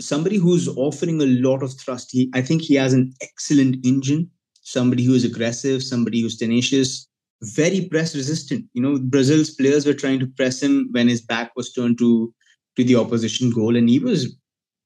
[0.00, 2.10] Somebody who's offering a lot of thrust.
[2.10, 4.30] He, I think he has an excellent engine.
[4.62, 5.82] Somebody who is aggressive.
[5.82, 7.10] Somebody who's tenacious
[7.42, 8.66] very press resistant.
[8.74, 12.32] You know, Brazil's players were trying to press him when his back was turned to
[12.76, 14.36] to the opposition goal, and he was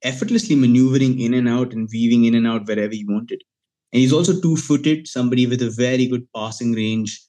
[0.05, 3.43] effortlessly maneuvering in and out and weaving in and out wherever he wanted.
[3.93, 7.20] And he's also two-footed, somebody with a very good passing range,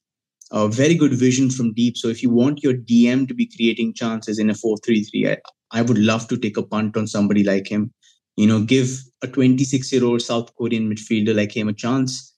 [0.50, 1.96] a very good vision from deep.
[1.96, 5.36] So if you want your DM to be creating chances in a 4-3-3, I,
[5.70, 7.92] I would love to take a punt on somebody like him.
[8.36, 12.34] You know, give a 26-year-old South Korean midfielder like him a chance.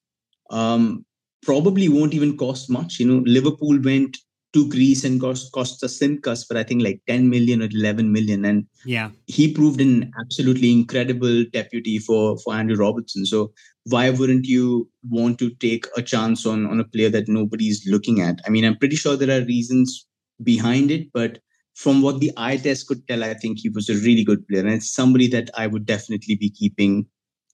[0.51, 1.05] Um,
[1.43, 3.01] probably won't even cost much.
[3.01, 4.17] You know, Liverpool went
[4.55, 8.45] to Greece and cost Kostas Tsimikas for I think like 10 million or 11 million,
[8.45, 13.27] and yeah, he proved an absolutely incredible deputy for for Andrew Robertson.
[13.27, 13.53] So
[13.85, 18.21] why wouldn't you want to take a chance on on a player that nobody's looking
[18.21, 18.41] at?
[18.47, 20.07] I mean, I'm pretty sure there are reasons
[20.43, 21.41] behind it, but
[21.75, 24.61] from what the eye test could tell, I think he was a really good player,
[24.61, 27.07] and it's somebody that I would definitely be keeping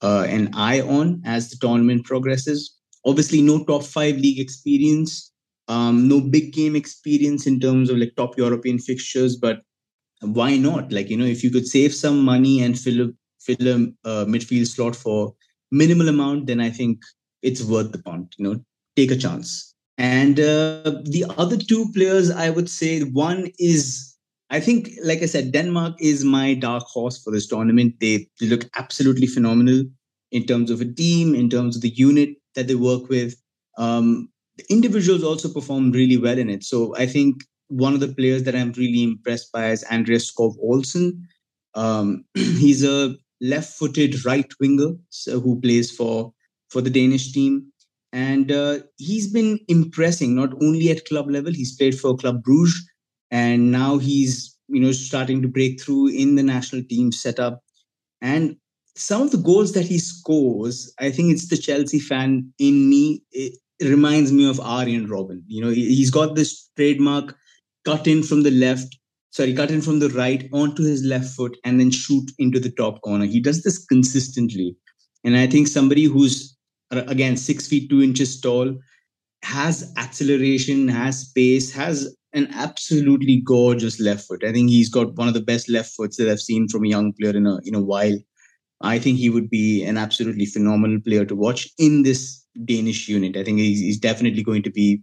[0.02, 5.32] uh, an eye on as the tournament progresses obviously no top five league experience
[5.68, 9.62] Um, no big game experience in terms of like top European fixtures, but
[10.20, 10.92] why not?
[10.92, 13.74] Like you know, if you could save some money and fill a fill a
[14.08, 15.34] uh, midfield slot for
[15.70, 17.02] minimal amount, then I think
[17.42, 18.34] it's worth the punt.
[18.38, 18.64] You know,
[18.96, 19.74] take a chance.
[19.96, 24.14] And uh, the other two players, I would say, one is
[24.50, 27.94] I think, like I said, Denmark is my dark horse for this tournament.
[28.00, 29.84] They look absolutely phenomenal
[30.30, 33.34] in terms of a team, in terms of the unit that they work with.
[33.78, 36.64] Um, the individuals also perform really well in it.
[36.64, 40.54] So I think one of the players that I'm really impressed by is Andreas Skov
[40.60, 41.26] Olsen.
[41.74, 46.32] Um, he's a left-footed right winger so, who plays for
[46.70, 47.70] for the Danish team,
[48.12, 51.52] and uh, he's been impressing not only at club level.
[51.52, 52.88] He's played for Club Bruges,
[53.30, 57.60] and now he's you know starting to break through in the national team setup.
[58.22, 58.56] And
[58.96, 63.22] some of the goals that he scores, I think it's the Chelsea fan in me.
[63.32, 65.42] It reminds me of Arjen Robben.
[65.46, 67.36] You know, he's got this trademark
[67.84, 68.96] cut in from the left,
[69.30, 72.70] sorry, cut in from the right onto his left foot and then shoot into the
[72.70, 73.26] top corner.
[73.26, 74.76] He does this consistently.
[75.24, 76.56] And I think somebody who's,
[76.90, 78.74] uh, again, six feet two inches tall,
[79.42, 84.42] has acceleration, has space, has an absolutely gorgeous left foot.
[84.44, 86.88] I think he's got one of the best left foots that I've seen from a
[86.88, 88.16] young player in a in a while.
[88.80, 93.36] I think he would be an absolutely phenomenal player to watch in this Danish unit.
[93.36, 95.02] I think he's, he's definitely going to be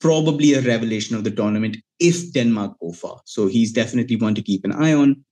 [0.00, 3.20] probably a revelation of the tournament if Denmark go far.
[3.24, 5.24] So he's definitely one to keep an eye on.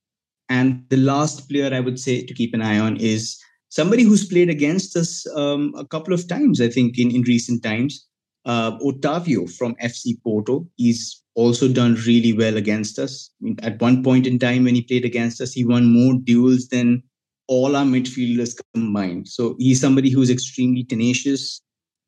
[0.49, 4.27] And the last player I would say to keep an eye on is somebody who's
[4.27, 8.07] played against us um, a couple of times, I think, in, in recent times.
[8.45, 10.69] Uh, Otavio from FC Porto.
[10.77, 13.31] He's also done really well against us.
[13.41, 16.15] I mean, at one point in time, when he played against us, he won more
[16.23, 17.03] duels than
[17.49, 19.29] all our midfielders combined.
[19.29, 21.61] So he's somebody who's extremely tenacious,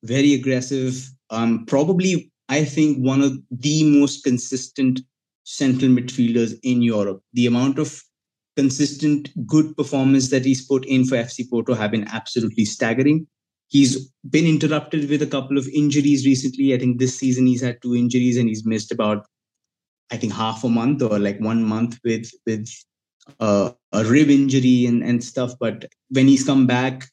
[0.02, 5.00] very aggressive, um, probably I think, one of the most consistent
[5.44, 7.22] central midfielders in Europe.
[7.32, 8.02] The amount of
[8.56, 13.26] consistent good performance that he's put in for FC Porto have been absolutely staggering.
[13.68, 16.72] He's been interrupted with a couple of injuries recently.
[16.72, 19.26] I think this season he's had two injuries and he's missed about,
[20.12, 22.68] I think, half a month or like one month with with
[23.40, 25.52] uh, a rib injury and, and stuff.
[25.58, 27.06] But when he's come back,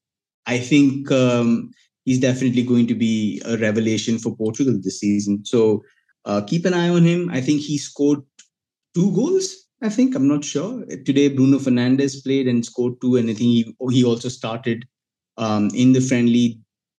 [0.45, 1.72] I think um,
[2.06, 5.45] he's definitely going to be a revelation for Portugal this season.
[5.45, 5.84] So
[6.26, 7.30] uh, keep an eye on him.
[7.30, 8.22] I think he scored
[8.94, 9.56] two goals.
[9.81, 10.85] I think I'm not sure.
[11.06, 14.85] Today, Bruno Fernandes played and scored two, and I think he he also started
[15.38, 16.60] um, in the friendly,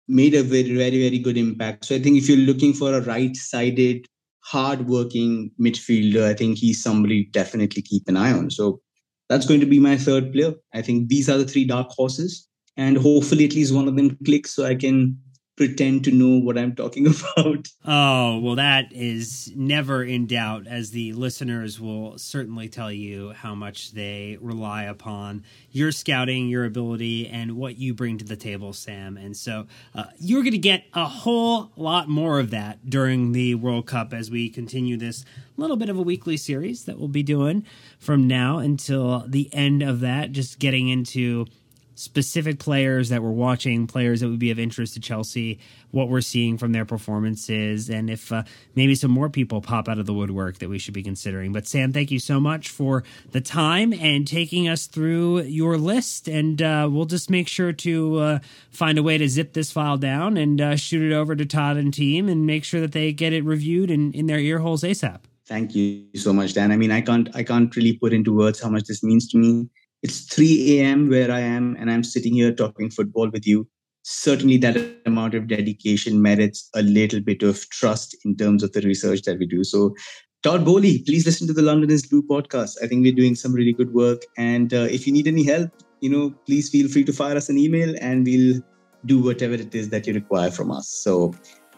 [0.10, 1.85] made a very very very good impact.
[1.85, 4.06] So I think if you're looking for a right-sided,
[4.41, 8.49] hard-working midfielder, I think he's somebody definitely keep an eye on.
[8.52, 8.81] So
[9.29, 10.53] that's going to be my third player.
[10.73, 12.47] I think these are the three dark horses
[12.77, 15.17] and hopefully at least one of them clicks so I can
[15.55, 17.67] pretend to know what I'm talking about.
[17.85, 23.53] Oh, well, that is never in doubt, as the listeners will certainly tell you how
[23.53, 28.73] much they rely upon your scouting, your ability, and what you bring to the table,
[28.73, 29.17] Sam.
[29.17, 33.55] And so uh, you're going to get a whole lot more of that during the
[33.55, 35.23] World Cup as we continue this
[35.55, 37.63] little bit of a weekly series that we'll be doing
[37.99, 41.45] from now until the end of that, just getting into
[41.95, 45.59] specific players that we're watching, players that would be of interest to Chelsea,
[45.91, 48.43] what we're seeing from their performances, and if uh,
[48.75, 51.53] maybe some more people pop out of the woodwork that we should be considering.
[51.53, 56.27] But Sam, thank you so much for the time and taking us through your list.
[56.27, 58.39] And uh, we'll just make sure to uh,
[58.71, 61.77] find a way to zip this file down and uh, shoot it over to Todd
[61.77, 64.83] and team and make sure that they get it reviewed in, in their ear holes
[64.83, 65.19] ASAP.
[65.45, 66.71] Thank you so much, Dan.
[66.71, 69.37] I mean, I can't I can't really put into words how much this means to
[69.37, 69.69] me
[70.03, 71.09] it's 3 a.m.
[71.09, 73.67] where I am, and I'm sitting here talking football with you.
[74.03, 78.81] Certainly, that amount of dedication merits a little bit of trust in terms of the
[78.81, 79.63] research that we do.
[79.63, 79.95] So,
[80.43, 82.75] Todd Boehly, please listen to the London is Blue podcast.
[82.84, 84.23] I think we're doing some really good work.
[84.38, 85.71] And uh, if you need any help,
[86.01, 88.61] you know, please feel free to fire us an email and we'll
[89.05, 90.89] do whatever it is that you require from us.
[90.89, 91.34] So,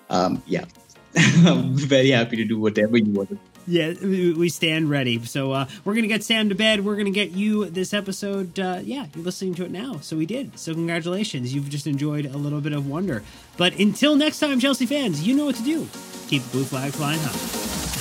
[0.10, 0.66] um, yeah,
[1.46, 5.24] I'm very happy to do whatever you want to yeah, we stand ready.
[5.26, 6.86] So uh, we're gonna get Sam to bed.
[6.86, 8.60] We're gonna get you this episode.
[8.60, 10.58] Uh, yeah, you're listening to it now, so we did.
[10.58, 13.24] So congratulations, you've just enjoyed a little bit of wonder.
[13.58, 15.88] But until next time, Chelsea fans, you know what to do.
[16.28, 17.95] Keep the blue flag flying high.